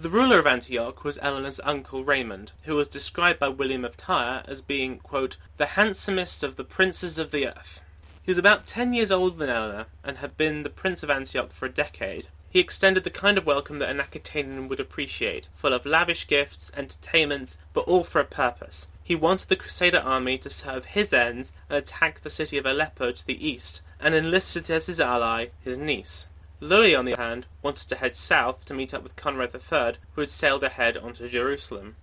The 0.00 0.08
ruler 0.08 0.38
of 0.38 0.46
Antioch 0.46 1.04
was 1.04 1.18
Eleanor's 1.20 1.60
uncle 1.62 2.04
Raymond, 2.04 2.52
who 2.62 2.74
was 2.74 2.88
described 2.88 3.38
by 3.38 3.48
William 3.48 3.84
of 3.84 3.98
Tyre 3.98 4.42
as 4.48 4.62
being, 4.62 4.96
quote, 4.96 5.36
the 5.58 5.76
handsomest 5.76 6.42
of 6.42 6.56
the 6.56 6.64
princes 6.64 7.18
of 7.18 7.32
the 7.32 7.46
earth. 7.46 7.82
He 8.22 8.30
was 8.30 8.38
about 8.38 8.66
ten 8.66 8.94
years 8.94 9.12
older 9.12 9.36
than 9.36 9.50
Eleanor, 9.50 9.88
and 10.02 10.16
had 10.16 10.38
been 10.38 10.62
the 10.62 10.70
Prince 10.70 11.02
of 11.02 11.10
Antioch 11.10 11.52
for 11.52 11.66
a 11.66 11.70
decade. 11.70 12.28
He 12.48 12.60
extended 12.60 13.04
the 13.04 13.10
kind 13.10 13.36
of 13.36 13.44
welcome 13.44 13.78
that 13.80 13.90
an 13.90 14.00
Aquitanian 14.00 14.68
would 14.68 14.80
appreciate, 14.80 15.48
full 15.54 15.74
of 15.74 15.84
lavish 15.84 16.26
gifts, 16.26 16.70
and 16.70 16.84
entertainments, 16.84 17.58
but 17.74 17.80
all 17.80 18.02
for 18.02 18.22
a 18.22 18.24
purpose. 18.24 18.86
He 19.04 19.14
wanted 19.14 19.50
the 19.50 19.56
Crusader 19.56 20.00
army 20.00 20.38
to 20.38 20.48
serve 20.48 20.86
his 20.86 21.12
ends 21.12 21.52
and 21.68 21.76
attack 21.76 22.22
the 22.22 22.30
city 22.30 22.56
of 22.56 22.64
Aleppo 22.64 23.12
to 23.12 23.26
the 23.26 23.46
east, 23.46 23.82
and 24.00 24.14
enlisted 24.14 24.70
as 24.70 24.86
his 24.86 24.98
ally 24.98 25.48
his 25.62 25.76
niece. 25.76 26.26
Louis, 26.62 26.94
on 26.94 27.06
the 27.06 27.14
other 27.14 27.22
hand, 27.22 27.46
wanted 27.62 27.88
to 27.88 27.96
head 27.96 28.14
south 28.14 28.66
to 28.66 28.74
meet 28.74 28.92
up 28.92 29.02
with 29.02 29.16
Conrad 29.16 29.54
III, 29.54 29.94
who 30.12 30.20
had 30.20 30.30
sailed 30.30 30.62
ahead 30.62 30.98
onto 30.98 31.26
Jerusalem. 31.26 31.96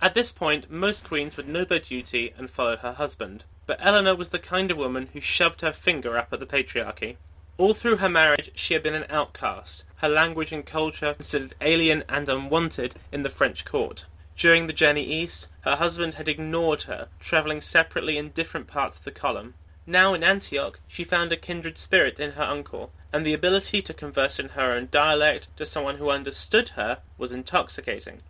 At 0.00 0.14
this 0.14 0.32
point, 0.32 0.70
most 0.70 1.04
queens 1.04 1.36
would 1.36 1.46
know 1.46 1.66
their 1.66 1.80
duty 1.80 2.32
and 2.38 2.48
follow 2.48 2.78
her 2.78 2.94
husband, 2.94 3.44
but 3.66 3.78
Eleanor 3.78 4.16
was 4.16 4.30
the 4.30 4.38
kind 4.38 4.70
of 4.70 4.78
woman 4.78 5.10
who 5.12 5.20
shoved 5.20 5.60
her 5.60 5.72
finger 5.72 6.16
up 6.16 6.32
at 6.32 6.40
the 6.40 6.46
patriarchy. 6.46 7.18
All 7.58 7.74
through 7.74 7.96
her 7.96 8.08
marriage 8.08 8.50
she 8.54 8.72
had 8.72 8.82
been 8.82 8.94
an 8.94 9.04
outcast, 9.10 9.84
her 9.96 10.08
language 10.08 10.50
and 10.50 10.64
culture 10.64 11.12
considered 11.12 11.52
alien 11.60 12.02
and 12.08 12.26
unwanted 12.26 12.94
in 13.12 13.22
the 13.22 13.28
French 13.28 13.66
court. 13.66 14.06
During 14.34 14.66
the 14.66 14.72
journey 14.72 15.04
east, 15.04 15.48
her 15.60 15.76
husband 15.76 16.14
had 16.14 16.26
ignored 16.26 16.84
her, 16.84 17.08
travelling 17.20 17.60
separately 17.60 18.16
in 18.16 18.30
different 18.30 18.66
parts 18.66 18.96
of 18.96 19.04
the 19.04 19.10
column. 19.10 19.52
Now 19.86 20.14
in 20.14 20.24
Antioch, 20.24 20.80
she 20.88 21.04
found 21.04 21.32
a 21.32 21.36
kindred 21.36 21.76
spirit 21.76 22.18
in 22.18 22.32
her 22.32 22.42
uncle, 22.42 22.92
and 23.12 23.26
the 23.26 23.34
ability 23.34 23.82
to 23.82 23.94
converse 23.94 24.38
in 24.38 24.50
her 24.50 24.72
own 24.72 24.88
dialect 24.90 25.48
to 25.56 25.66
someone 25.66 25.96
who 25.98 26.10
understood 26.10 26.70
her 26.70 26.98
was 27.18 27.32
intoxicating. 27.32 28.20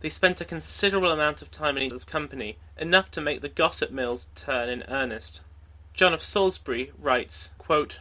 They 0.00 0.08
spent 0.08 0.40
a 0.40 0.44
considerable 0.44 1.12
amount 1.12 1.42
of 1.42 1.50
time 1.50 1.76
in 1.76 1.82
each 1.84 1.92
other's 1.92 2.04
company, 2.04 2.56
enough 2.78 3.10
to 3.12 3.20
make 3.20 3.40
the 3.40 3.48
gossip 3.48 3.90
mills 3.90 4.28
turn 4.34 4.68
in 4.68 4.84
earnest. 4.88 5.42
John 5.92 6.14
of 6.14 6.22
Salisbury 6.22 6.92
writes, 6.98 7.50
quote, 7.58 8.00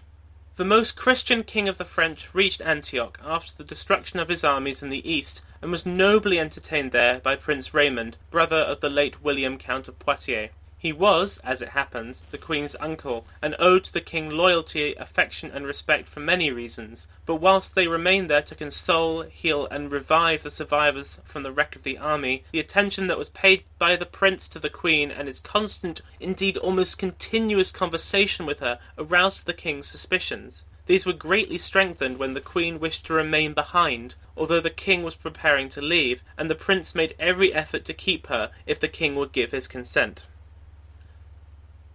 the 0.56 0.66
most 0.66 0.98
Christian 0.98 1.44
king 1.44 1.70
of 1.70 1.78
the 1.78 1.86
French 1.86 2.36
reached 2.36 2.60
Antioch 2.60 3.18
after 3.24 3.56
the 3.56 3.64
destruction 3.64 4.20
of 4.20 4.28
his 4.28 4.44
armies 4.44 4.84
in 4.84 4.90
the 4.90 5.10
east, 5.10 5.42
and 5.62 5.72
was 5.72 5.86
nobly 5.86 6.38
entertained 6.38 6.92
there 6.92 7.20
by 7.20 7.38
Prince 7.38 7.74
Raymond, 7.74 8.18
brother 8.30 8.58
of 8.58 8.82
the 8.82 8.90
late 8.90 9.24
William 9.24 9.58
Count 9.58 9.88
of 9.88 9.98
Poitiers. 10.00 10.50
He 10.82 10.94
was, 10.94 11.40
as 11.40 11.62
it 11.62 11.76
happens, 11.76 12.24
the 12.32 12.38
Queen's 12.38 12.74
uncle, 12.80 13.28
and 13.42 13.54
owed 13.60 13.84
to 13.84 13.92
the 13.92 14.00
King 14.00 14.30
loyalty, 14.30 14.96
affection, 14.96 15.52
and 15.52 15.66
respect 15.66 16.08
for 16.08 16.22
many 16.22 16.52
reasons. 16.52 17.06
But 17.26 17.36
whilst 17.36 17.76
they 17.76 17.90
remained 17.90 18.30
there 18.30 18.42
to 18.44 18.56
console, 18.56 19.24
heal, 19.24 19.68
and 19.70 19.92
revive 19.92 20.44
the 20.44 20.50
survivors 20.50 21.20
from 21.26 21.44
the 21.44 21.52
wreck 21.52 21.76
of 21.76 21.84
the 21.84 21.98
army, 21.98 22.46
the 22.54 22.62
attention 22.62 23.08
that 23.08 23.18
was 23.18 23.28
paid 23.28 23.66
by 23.78 23.98
the 23.98 24.06
Prince 24.06 24.48
to 24.48 24.58
the 24.58 24.70
Queen, 24.70 25.12
and 25.12 25.28
his 25.28 25.42
constant, 25.42 26.00
indeed 26.18 26.56
almost 26.56 26.98
continuous 26.98 27.74
conversation 27.74 28.46
with 28.46 28.62
her, 28.62 28.80
aroused 28.98 29.48
the 29.48 29.54
King's 29.54 29.88
suspicions. 29.88 30.64
These 30.86 31.06
were 31.06 31.12
greatly 31.12 31.58
strengthened 31.58 32.20
when 32.20 32.36
the 32.36 32.40
Queen 32.40 32.80
wished 32.80 33.06
to 33.08 33.14
remain 33.14 33.54
behind, 33.54 34.16
although 34.38 34.62
the 34.62 34.70
King 34.70 35.04
was 35.04 35.16
preparing 35.16 35.68
to 35.72 35.82
leave, 35.82 36.24
and 36.38 36.50
the 36.50 36.56
Prince 36.56 36.96
made 36.96 37.16
every 37.20 37.54
effort 37.54 37.84
to 37.84 37.94
keep 37.94 38.28
her 38.28 38.50
if 38.66 38.80
the 38.80 38.88
King 38.88 39.18
would 39.18 39.34
give 39.34 39.52
his 39.52 39.68
consent. 39.68 40.24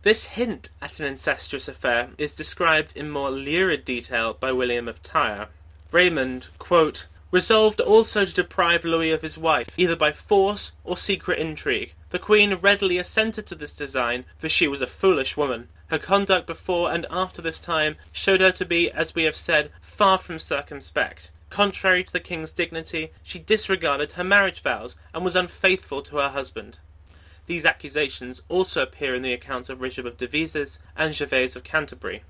This 0.05 0.27
hint 0.27 0.69
at 0.83 1.01
an 1.01 1.07
incestuous 1.07 1.67
affair 1.67 2.11
is 2.19 2.35
described 2.35 2.95
in 2.95 3.09
more 3.09 3.31
lurid 3.31 3.87
detail 3.87 4.35
by 4.35 4.53
William 4.53 4.87
of 4.87 5.03
Tyre. 5.03 5.49
Raymond, 5.93 6.49
quote, 6.59 7.07
resolved 7.31 7.81
also 7.81 8.27
to 8.27 8.35
deprive 8.35 8.85
Louis 8.85 9.13
of 9.13 9.23
his 9.23 9.39
wife, 9.39 9.71
either 9.79 9.97
by 9.97 10.13
force 10.13 10.73
or 10.85 10.99
secret 10.99 11.39
intrigue. 11.39 11.95
The 12.11 12.19
Queen 12.19 12.57
readily 12.57 12.99
assented 12.99 13.47
to 13.47 13.55
this 13.55 13.75
design, 13.75 14.27
for 14.37 14.51
she 14.51 14.69
was 14.69 14.83
a 14.83 14.87
foolish 14.87 15.39
woman. 15.39 15.71
Her 15.87 15.99
conduct 15.99 16.47
before 16.47 16.93
and 16.93 17.07
after 17.11 17.41
this 17.41 17.59
time 17.59 17.97
showed 18.13 18.43
her 18.43 18.53
to 18.53 18.67
be, 18.67 18.91
as 18.91 19.15
we 19.15 19.23
have 19.23 19.37
said, 19.37 19.71
far 19.81 20.19
from 20.19 20.39
circumspect. 20.39 21.31
Contrary 21.49 22.05
to 22.05 22.13
the 22.13 22.21
King's 22.21 22.53
dignity, 22.53 23.11
she 23.23 23.39
disregarded 23.39 24.13
her 24.13 24.25
marriage 24.25 24.61
vows, 24.61 24.99
and 25.15 25.25
was 25.25 25.35
unfaithful 25.35 26.03
to 26.03 26.19
her 26.19 26.29
husband. 26.29 26.79
These 27.47 27.67
accusations 27.67 28.43
also 28.49 28.83
appear 28.83 29.15
in 29.15 29.23
the 29.23 29.33
accounts 29.33 29.69
of 29.69 29.81
Richard 29.81 30.07
of 30.07 30.17
Devizes 30.17 30.79
and 30.97 31.15
Gervase 31.15 31.57
of 31.57 31.65
Canterbury. 31.65 32.23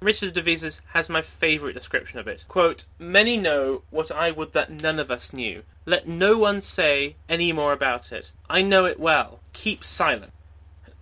Richard 0.00 0.28
of 0.28 0.34
Devizes 0.34 0.80
has 0.92 1.08
my 1.08 1.22
favourite 1.22 1.74
description 1.74 2.18
of 2.18 2.28
it. 2.28 2.44
Quote, 2.48 2.84
Many 2.98 3.36
know 3.36 3.82
what 3.90 4.10
I 4.10 4.30
would 4.30 4.52
that 4.52 4.70
none 4.70 4.98
of 4.98 5.10
us 5.10 5.32
knew. 5.32 5.64
Let 5.84 6.06
no 6.06 6.38
one 6.38 6.60
say 6.60 7.16
any 7.28 7.52
more 7.52 7.72
about 7.72 8.12
it. 8.12 8.32
I 8.48 8.62
know 8.62 8.84
it 8.84 9.00
well. 9.00 9.40
Keep 9.52 9.84
silent. 9.84 10.32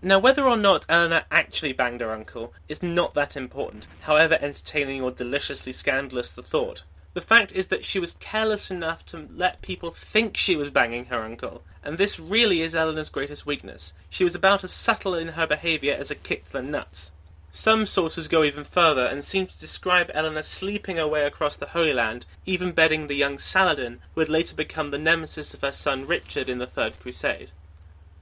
Now, 0.03 0.19
whether 0.19 0.45
or 0.45 0.57
not 0.57 0.87
Eleanor 0.89 1.25
actually 1.31 1.73
banged 1.73 2.01
her 2.01 2.13
uncle 2.13 2.53
is 2.69 2.83
not 2.83 3.15
that 3.15 3.37
important, 3.37 3.87
however 4.03 4.39
entertaining 4.41 5.03
or 5.03 5.11
deliciously 5.11 5.73
scandalous 5.73 6.31
the 6.31 6.43
thought. 6.43 6.85
The 7.16 7.22
fact 7.22 7.52
is 7.52 7.68
that 7.68 7.83
she 7.83 7.98
was 7.98 8.12
careless 8.20 8.70
enough 8.70 9.07
to 9.07 9.26
let 9.35 9.62
people 9.62 9.90
think 9.90 10.37
she 10.37 10.55
was 10.55 10.68
banging 10.68 11.07
her 11.07 11.22
uncle, 11.22 11.62
and 11.83 11.96
this 11.96 12.20
really 12.20 12.61
is 12.61 12.74
Eleanor's 12.74 13.09
greatest 13.09 13.46
weakness. 13.46 13.94
She 14.11 14.22
was 14.22 14.35
about 14.35 14.62
as 14.64 14.74
subtle 14.74 15.14
in 15.14 15.29
her 15.29 15.46
behaviour 15.46 15.96
as 15.98 16.11
a 16.11 16.14
kick 16.14 16.44
to 16.44 16.52
the 16.52 16.61
nuts. 16.61 17.12
Some 17.50 17.87
sources 17.87 18.29
go 18.29 18.44
even 18.44 18.64
further 18.64 19.07
and 19.07 19.24
seem 19.24 19.46
to 19.46 19.59
describe 19.59 20.11
Eleanor 20.12 20.42
sleeping 20.42 20.98
her 20.98 21.09
way 21.09 21.24
across 21.24 21.57
the 21.57 21.68
Holy 21.68 21.94
Land, 21.94 22.26
even 22.44 22.72
bedding 22.72 23.07
the 23.07 23.14
young 23.14 23.38
Saladin, 23.38 24.00
who 24.14 24.20
would 24.20 24.29
later 24.29 24.55
become 24.55 24.90
the 24.90 24.98
nemesis 24.98 25.55
of 25.55 25.62
her 25.62 25.72
son 25.72 26.07
Richard 26.07 26.50
in 26.50 26.59
the 26.59 26.66
Third 26.66 27.00
Crusade. 27.00 27.48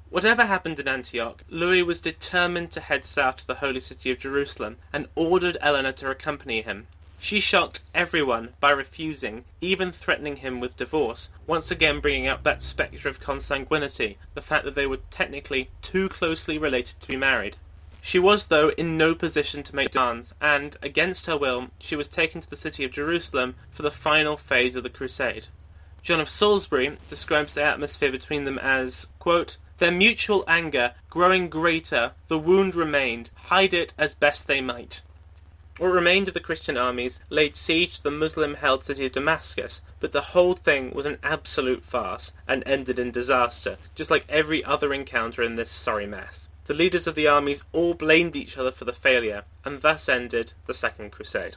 Whatever 0.08 0.46
happened 0.46 0.78
in 0.78 0.86
Antioch, 0.86 1.42
Louis 1.48 1.82
was 1.82 2.00
determined 2.00 2.70
to 2.70 2.80
head 2.80 3.04
south 3.04 3.38
to 3.38 3.46
the 3.48 3.56
holy 3.56 3.80
city 3.80 4.12
of 4.12 4.20
Jerusalem 4.20 4.76
and 4.92 5.08
ordered 5.16 5.58
Eleanor 5.60 5.90
to 5.90 6.10
accompany 6.10 6.62
him. 6.62 6.86
She 7.24 7.40
shocked 7.40 7.80
everyone 7.94 8.52
by 8.60 8.72
refusing, 8.72 9.46
even 9.62 9.92
threatening 9.92 10.36
him 10.36 10.60
with 10.60 10.76
divorce, 10.76 11.30
once 11.46 11.70
again 11.70 12.00
bringing 12.00 12.26
up 12.26 12.42
that 12.42 12.60
spectre 12.60 13.08
of 13.08 13.18
consanguinity, 13.18 14.16
the 14.34 14.42
fact 14.42 14.66
that 14.66 14.74
they 14.74 14.86
were 14.86 14.98
technically 15.08 15.70
too 15.80 16.10
closely 16.10 16.58
related 16.58 17.00
to 17.00 17.08
be 17.08 17.16
married. 17.16 17.56
She 18.02 18.18
was, 18.18 18.48
though, 18.48 18.72
in 18.76 18.98
no 18.98 19.14
position 19.14 19.62
to 19.62 19.74
make 19.74 19.92
demands, 19.92 20.34
and, 20.38 20.76
against 20.82 21.24
her 21.24 21.38
will, 21.38 21.70
she 21.78 21.96
was 21.96 22.08
taken 22.08 22.42
to 22.42 22.50
the 22.50 22.56
city 22.56 22.84
of 22.84 22.92
Jerusalem 22.92 23.54
for 23.70 23.80
the 23.80 23.90
final 23.90 24.36
phase 24.36 24.76
of 24.76 24.82
the 24.82 24.90
crusade. 24.90 25.46
John 26.02 26.20
of 26.20 26.28
Salisbury 26.28 26.98
describes 27.08 27.54
the 27.54 27.62
atmosphere 27.62 28.12
between 28.12 28.44
them 28.44 28.58
as, 28.58 29.06
quote, 29.18 29.56
their 29.78 29.90
mutual 29.90 30.44
anger 30.46 30.92
growing 31.08 31.48
greater, 31.48 32.12
the 32.28 32.38
wound 32.38 32.74
remained, 32.74 33.30
hide 33.34 33.72
it 33.72 33.94
as 33.96 34.12
best 34.12 34.46
they 34.46 34.60
might. 34.60 35.00
What 35.78 35.88
remained 35.88 36.28
of 36.28 36.34
the 36.34 36.40
Christian 36.40 36.76
armies 36.76 37.18
laid 37.30 37.56
siege 37.56 37.96
to 37.96 38.02
the 38.04 38.10
Muslim-held 38.12 38.84
city 38.84 39.06
of 39.06 39.12
Damascus, 39.12 39.82
but 39.98 40.12
the 40.12 40.20
whole 40.20 40.54
thing 40.54 40.92
was 40.94 41.04
an 41.04 41.18
absolute 41.24 41.84
farce 41.84 42.32
and 42.46 42.62
ended 42.64 43.00
in 43.00 43.10
disaster, 43.10 43.76
just 43.96 44.08
like 44.08 44.24
every 44.28 44.62
other 44.62 44.94
encounter 44.94 45.42
in 45.42 45.56
this 45.56 45.72
sorry 45.72 46.06
mess. 46.06 46.48
The 46.66 46.74
leaders 46.74 47.08
of 47.08 47.16
the 47.16 47.26
armies 47.26 47.64
all 47.72 47.94
blamed 47.94 48.36
each 48.36 48.56
other 48.56 48.70
for 48.70 48.84
the 48.84 48.92
failure, 48.92 49.42
and 49.64 49.82
thus 49.82 50.08
ended 50.08 50.52
the 50.66 50.74
Second 50.74 51.10
Crusade. 51.10 51.56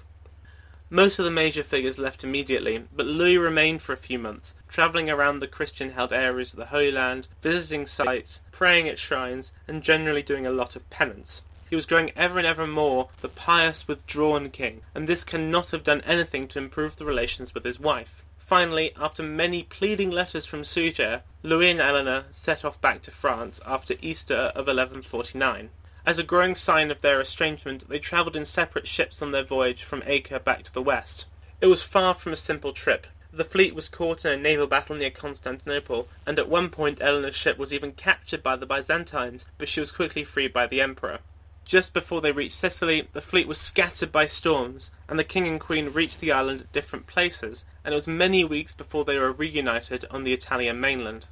Most 0.90 1.20
of 1.20 1.26
the 1.26 1.30
major 1.30 1.62
figures 1.62 2.00
left 2.00 2.24
immediately, 2.24 2.86
but 2.96 3.06
Louis 3.06 3.38
remained 3.38 3.84
for 3.84 3.94
a 3.94 3.98
few 3.98 4.18
months, 4.18 4.56
travelling 4.68 5.12
around 5.12 5.40
the 5.40 5.48
Christian-held 5.48 6.12
areas 6.12 6.54
of 6.54 6.58
the 6.58 6.66
Holy 6.66 6.92
Land, 6.92 7.28
visiting 7.44 7.86
sites, 7.86 8.42
praying 8.52 8.90
at 8.90 8.98
shrines, 8.98 9.52
and 9.68 9.84
generally 9.84 10.24
doing 10.24 10.48
a 10.48 10.52
lot 10.52 10.76
of 10.76 10.90
penance. 10.90 11.44
He 11.70 11.76
was 11.76 11.86
growing 11.86 12.12
ever 12.16 12.38
and 12.38 12.48
ever 12.48 12.66
more 12.66 13.10
the 13.20 13.28
pious, 13.28 13.90
withdrawn 13.90 14.50
king, 14.52 14.84
and 14.96 15.06
this 15.06 15.26
cannot 15.26 15.72
have 15.72 15.84
done 15.84 16.02
anything 16.06 16.48
to 16.48 16.60
improve 16.60 16.96
the 16.96 17.04
relations 17.04 17.54
with 17.54 17.66
his 17.66 17.78
wife. 17.78 18.24
Finally, 18.38 18.94
after 18.96 19.22
many 19.22 19.64
pleading 19.64 20.10
letters 20.10 20.46
from 20.46 20.64
Suger, 20.64 21.24
Louis 21.44 21.72
and 21.72 21.82
Eleanor 21.82 22.24
set 22.30 22.64
off 22.64 22.80
back 22.80 23.02
to 23.02 23.12
France 23.12 23.60
after 23.66 23.96
Easter 24.02 24.54
of 24.56 24.68
1149. 24.68 25.70
As 26.06 26.18
a 26.18 26.24
growing 26.24 26.56
sign 26.56 26.90
of 26.90 27.02
their 27.02 27.20
estrangement, 27.20 27.90
they 27.90 28.00
travelled 28.00 28.38
in 28.38 28.46
separate 28.46 28.88
ships 28.88 29.22
on 29.22 29.32
their 29.32 29.44
voyage 29.44 29.84
from 29.84 30.02
Acre 30.06 30.40
back 30.40 30.64
to 30.64 30.74
the 30.74 30.82
west. 30.82 31.26
It 31.60 31.68
was 31.68 31.82
far 31.82 32.14
from 32.14 32.32
a 32.32 32.38
simple 32.38 32.72
trip. 32.72 33.08
The 33.34 33.44
fleet 33.44 33.76
was 33.76 33.90
caught 33.90 34.24
in 34.24 34.32
a 34.32 34.38
naval 34.42 34.68
battle 34.68 34.96
near 34.96 35.10
Constantinople, 35.10 36.08
and 36.26 36.40
at 36.40 36.48
one 36.48 36.70
point 36.70 37.02
Eleanor's 37.02 37.36
ship 37.36 37.58
was 37.58 37.74
even 37.74 37.92
captured 37.92 38.42
by 38.42 38.56
the 38.56 38.66
Byzantines, 38.66 39.46
but 39.58 39.68
she 39.68 39.82
was 39.82 39.92
quickly 39.92 40.24
freed 40.24 40.54
by 40.54 40.66
the 40.66 40.80
emperor. 40.80 41.20
Just 41.68 41.94
before 41.94 42.22
they 42.22 42.32
reached 42.32 42.56
Sicily, 42.56 43.10
the 43.12 43.20
fleet 43.20 43.46
was 43.46 43.58
scattered 43.58 44.10
by 44.10 44.26
storms, 44.26 44.90
and 45.10 45.20
the 45.20 45.26
king 45.26 45.46
and 45.46 45.60
queen 45.60 45.92
reached 45.92 46.22
the 46.22 46.32
island 46.32 46.62
at 46.62 46.72
different 46.72 47.08
places, 47.08 47.66
and 47.84 47.94
it 47.94 47.98
was 47.98 48.08
many 48.08 48.46
weeks 48.46 48.74
before 48.74 49.04
they 49.04 49.20
were 49.20 49.34
reunited 49.34 50.06
on 50.10 50.24
the 50.24 50.32
Italian 50.32 50.80
mainland. 50.80 51.28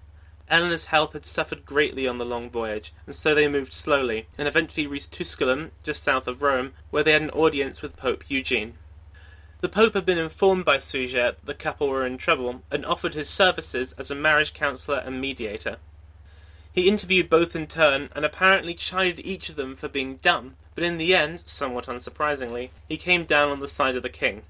Eleanor's 0.50 0.88
health 0.88 1.13
had 1.13 1.26
suffered 1.26 1.65
greatly 1.65 2.06
on 2.06 2.17
the 2.17 2.26
long 2.26 2.50
voyage, 2.50 2.93
and 3.06 3.15
so 3.15 3.34
they 3.34 3.48
moved 3.48 3.71
slowly, 3.71 4.28
and 4.38 4.45
eventually 4.45 4.86
reached 4.86 5.13
Tusculum, 5.13 5.71
just 5.84 6.04
south 6.04 6.28
of 6.28 6.41
Rome, 6.41 6.74
where 6.89 7.02
they 7.02 7.13
had 7.13 7.21
an 7.21 7.30
audience 7.30 7.82
with 7.82 7.95
Pope 7.95 8.26
Eugene. 8.28 8.74
The 9.62 9.69
Pope 9.69 9.93
had 9.93 10.06
been 10.06 10.17
informed 10.17 10.65
by 10.65 10.80
Suger 10.80 11.32
that 11.32 11.45
the 11.45 11.54
couple 11.54 11.88
were 11.88 12.06
in 12.06 12.17
trouble, 12.17 12.62
and 12.69 12.86
offered 12.86 13.13
his 13.13 13.30
services 13.30 13.93
as 13.98 14.12
a 14.12 14.15
marriage 14.15 14.54
counsellor 14.54 15.02
and 15.06 15.21
mediator. 15.21 15.78
He 16.75 16.89
interviewed 16.89 17.29
both 17.29 17.55
in 17.55 17.67
turn, 17.67 18.09
and 18.13 18.25
apparently 18.25 18.73
chided 18.73 19.25
each 19.25 19.47
of 19.47 19.55
them 19.55 19.77
for 19.77 19.88
being 19.88 20.17
dumb, 20.17 20.57
but 20.75 20.83
in 20.83 20.97
the 20.97 21.15
end, 21.15 21.43
somewhat 21.45 21.85
unsurprisingly, 21.85 22.69
he 22.89 22.97
came 22.97 23.23
down 23.23 23.49
on 23.49 23.61
the 23.61 23.67
side 23.69 23.95
of 23.95 24.03
the 24.03 24.09
king. 24.09 24.41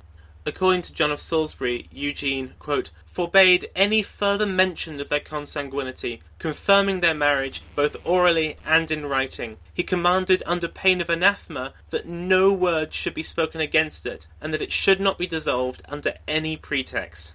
According 0.43 0.81
to 0.83 0.93
John 0.93 1.11
of 1.11 1.19
Salisbury, 1.19 1.87
Eugene, 1.91 2.55
quote, 2.57 2.89
forbade 3.05 3.69
any 3.75 4.01
further 4.01 4.47
mention 4.47 4.99
of 4.99 5.09
their 5.09 5.19
consanguinity, 5.19 6.21
confirming 6.39 7.01
their 7.01 7.13
marriage 7.13 7.61
both 7.75 7.95
orally 8.03 8.57
and 8.65 8.89
in 8.89 9.05
writing. 9.05 9.57
He 9.71 9.83
commanded 9.83 10.41
under 10.47 10.67
pain 10.67 11.01
of 11.01 11.11
anathema 11.11 11.73
that 11.91 12.07
no 12.07 12.51
word 12.51 12.91
should 12.91 13.13
be 13.13 13.21
spoken 13.21 13.61
against 13.61 14.07
it, 14.07 14.25
and 14.41 14.51
that 14.51 14.63
it 14.63 14.71
should 14.71 14.99
not 14.99 15.19
be 15.19 15.27
dissolved 15.27 15.83
under 15.87 16.15
any 16.27 16.57
pretext. 16.57 17.33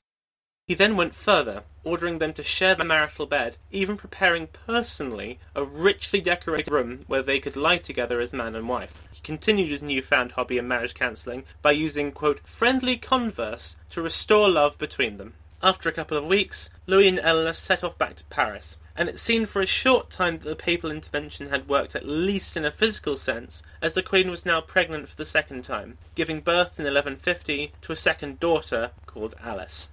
He 0.71 0.77
then 0.77 0.97
went 0.97 1.17
further, 1.17 1.65
ordering 1.83 2.21
them 2.21 2.33
to 2.35 2.45
share 2.45 2.77
the 2.77 2.85
marital 2.85 3.27
bed, 3.27 3.57
even 3.73 3.97
preparing 3.97 4.47
personally 4.47 5.41
a 5.53 5.65
richly 5.65 6.21
decorated 6.21 6.71
room 6.71 7.03
where 7.09 7.25
they 7.25 7.41
could 7.41 7.57
lie 7.57 7.79
together 7.79 8.21
as 8.21 8.33
man 8.33 8.55
and 8.55 8.69
wife. 8.69 9.03
He 9.11 9.21
continued 9.21 9.71
his 9.71 9.83
newfound 9.83 10.31
hobby 10.31 10.59
of 10.59 10.65
marriage 10.65 10.95
counselling 10.95 11.43
by 11.61 11.73
using, 11.73 12.13
quote, 12.13 12.47
friendly 12.47 12.97
converse 12.97 13.79
to 13.91 14.01
restore 14.01 14.49
love 14.49 14.79
between 14.79 15.17
them. 15.17 15.35
After 15.61 15.89
a 15.89 15.93
couple 15.93 16.17
of 16.17 16.25
weeks, 16.25 16.71
Louis 16.87 17.09
and 17.09 17.19
Eleanor 17.19 17.53
set 17.53 17.83
off 17.83 17.99
back 17.99 18.15
to 18.15 18.25
Paris, 18.27 18.77
and 18.95 19.09
it 19.09 19.19
seemed 19.19 19.49
for 19.49 19.61
a 19.61 19.67
short 19.67 20.11
time 20.11 20.39
that 20.39 20.49
the 20.49 20.55
papal 20.55 20.93
intervention 20.93 21.49
had 21.49 21.69
worked 21.69 21.97
at 21.97 22.07
least 22.07 22.57
in 22.57 22.65
a 22.65 22.71
physical 22.71 23.17
sense, 23.17 23.65
as 23.83 23.95
the 23.95 24.05
Queen 24.05 24.31
was 24.31 24.47
now 24.47 24.61
pregnant 24.61 25.09
for 25.09 25.17
the 25.17 25.25
second 25.25 25.65
time, 25.65 25.99
giving 26.15 26.41
birth 26.41 26.79
in 26.79 26.85
1150 26.85 27.73
to 27.83 27.91
a 27.91 27.97
second 27.97 28.39
daughter 28.39 28.93
called 29.07 29.35
Alice. 29.43 29.89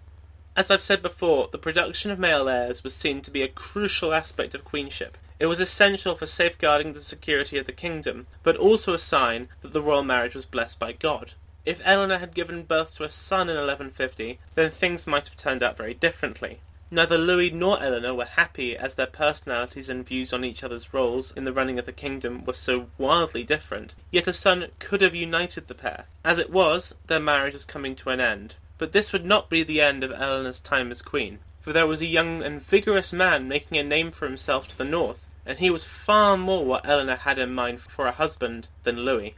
As 0.57 0.71
I've 0.71 0.81
said 0.81 1.03
before, 1.03 1.49
the 1.51 1.59
production 1.59 2.09
of 2.09 2.17
male 2.17 2.49
heirs 2.49 2.83
was 2.83 2.95
seen 2.95 3.21
to 3.21 3.29
be 3.29 3.43
a 3.43 3.47
crucial 3.47 4.11
aspect 4.11 4.55
of 4.55 4.65
queenship. 4.65 5.15
It 5.39 5.45
was 5.45 5.59
essential 5.59 6.15
for 6.15 6.25
safeguarding 6.25 6.93
the 6.93 6.99
security 6.99 7.59
of 7.59 7.67
the 7.67 7.71
kingdom, 7.71 8.25
but 8.41 8.57
also 8.57 8.95
a 8.95 8.97
sign 8.97 9.49
that 9.61 9.71
the 9.71 9.83
royal 9.83 10.01
marriage 10.01 10.33
was 10.33 10.47
blessed 10.47 10.79
by 10.79 10.93
God. 10.93 11.33
If 11.63 11.79
Eleanor 11.83 12.17
had 12.17 12.33
given 12.33 12.63
birth 12.63 12.95
to 12.95 13.03
a 13.03 13.09
son 13.11 13.49
in 13.49 13.55
1150, 13.55 14.39
then 14.55 14.71
things 14.71 15.05
might 15.05 15.27
have 15.27 15.37
turned 15.37 15.61
out 15.61 15.77
very 15.77 15.93
differently. 15.93 16.61
Neither 16.89 17.19
Louis 17.19 17.51
nor 17.51 17.79
Eleanor 17.79 18.15
were 18.15 18.25
happy 18.25 18.75
as 18.75 18.95
their 18.95 19.05
personalities 19.05 19.89
and 19.89 20.07
views 20.07 20.33
on 20.33 20.43
each 20.43 20.63
other's 20.63 20.91
roles 20.91 21.31
in 21.33 21.45
the 21.45 21.53
running 21.53 21.77
of 21.77 21.85
the 21.85 21.91
kingdom 21.91 22.43
were 22.45 22.53
so 22.53 22.87
wildly 22.97 23.43
different, 23.43 23.93
yet 24.09 24.27
a 24.27 24.33
son 24.33 24.69
could 24.79 25.01
have 25.01 25.13
united 25.13 25.67
the 25.67 25.75
pair. 25.75 26.05
As 26.25 26.39
it 26.39 26.49
was, 26.49 26.95
their 27.05 27.19
marriage 27.19 27.53
was 27.53 27.63
coming 27.63 27.95
to 27.97 28.09
an 28.09 28.19
end. 28.19 28.55
But 28.77 28.91
this 28.91 29.11
would 29.11 29.25
not 29.25 29.49
be 29.49 29.63
the 29.63 29.81
end 29.81 30.03
of 30.03 30.11
Eleanor's 30.11 30.59
time 30.59 30.91
as 30.91 31.01
queen, 31.01 31.39
for 31.61 31.73
there 31.73 31.87
was 31.87 32.01
a 32.01 32.05
young 32.05 32.43
and 32.43 32.61
vigorous 32.61 33.11
man 33.11 33.47
making 33.47 33.77
a 33.77 33.83
name 33.83 34.11
for 34.11 34.27
himself 34.27 34.67
to 34.69 34.77
the 34.77 34.85
north, 34.85 35.25
and 35.45 35.59
he 35.59 35.69
was 35.69 35.85
far 35.85 36.37
more 36.37 36.65
what 36.65 36.87
Eleanor 36.87 37.15
had 37.15 37.39
in 37.39 37.53
mind 37.53 37.81
for 37.81 38.07
a 38.07 38.11
husband 38.11 38.67
than 38.83 38.99
Louis. 38.99 39.35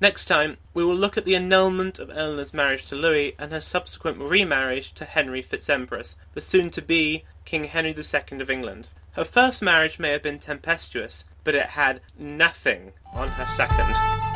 Next 0.00 0.26
time, 0.26 0.58
we 0.74 0.84
will 0.84 0.94
look 0.94 1.16
at 1.16 1.24
the 1.24 1.36
annulment 1.36 1.98
of 1.98 2.10
Eleanor's 2.10 2.52
marriage 2.52 2.86
to 2.88 2.94
Louis 2.94 3.34
and 3.38 3.50
her 3.50 3.60
subsequent 3.60 4.18
remarriage 4.18 4.92
to 4.94 5.04
Henry 5.06 5.40
Fitz-Empress, 5.40 6.16
the 6.34 6.42
soon-to-be 6.42 7.24
King 7.46 7.64
Henry 7.64 7.94
II 7.96 8.40
of 8.40 8.50
England. 8.50 8.88
Her 9.12 9.24
first 9.24 9.62
marriage 9.62 9.98
may 9.98 10.10
have 10.10 10.22
been 10.22 10.38
tempestuous, 10.38 11.24
but 11.44 11.54
it 11.54 11.70
had 11.70 12.02
nothing 12.18 12.92
on 13.14 13.28
her 13.28 13.46
second. 13.46 14.35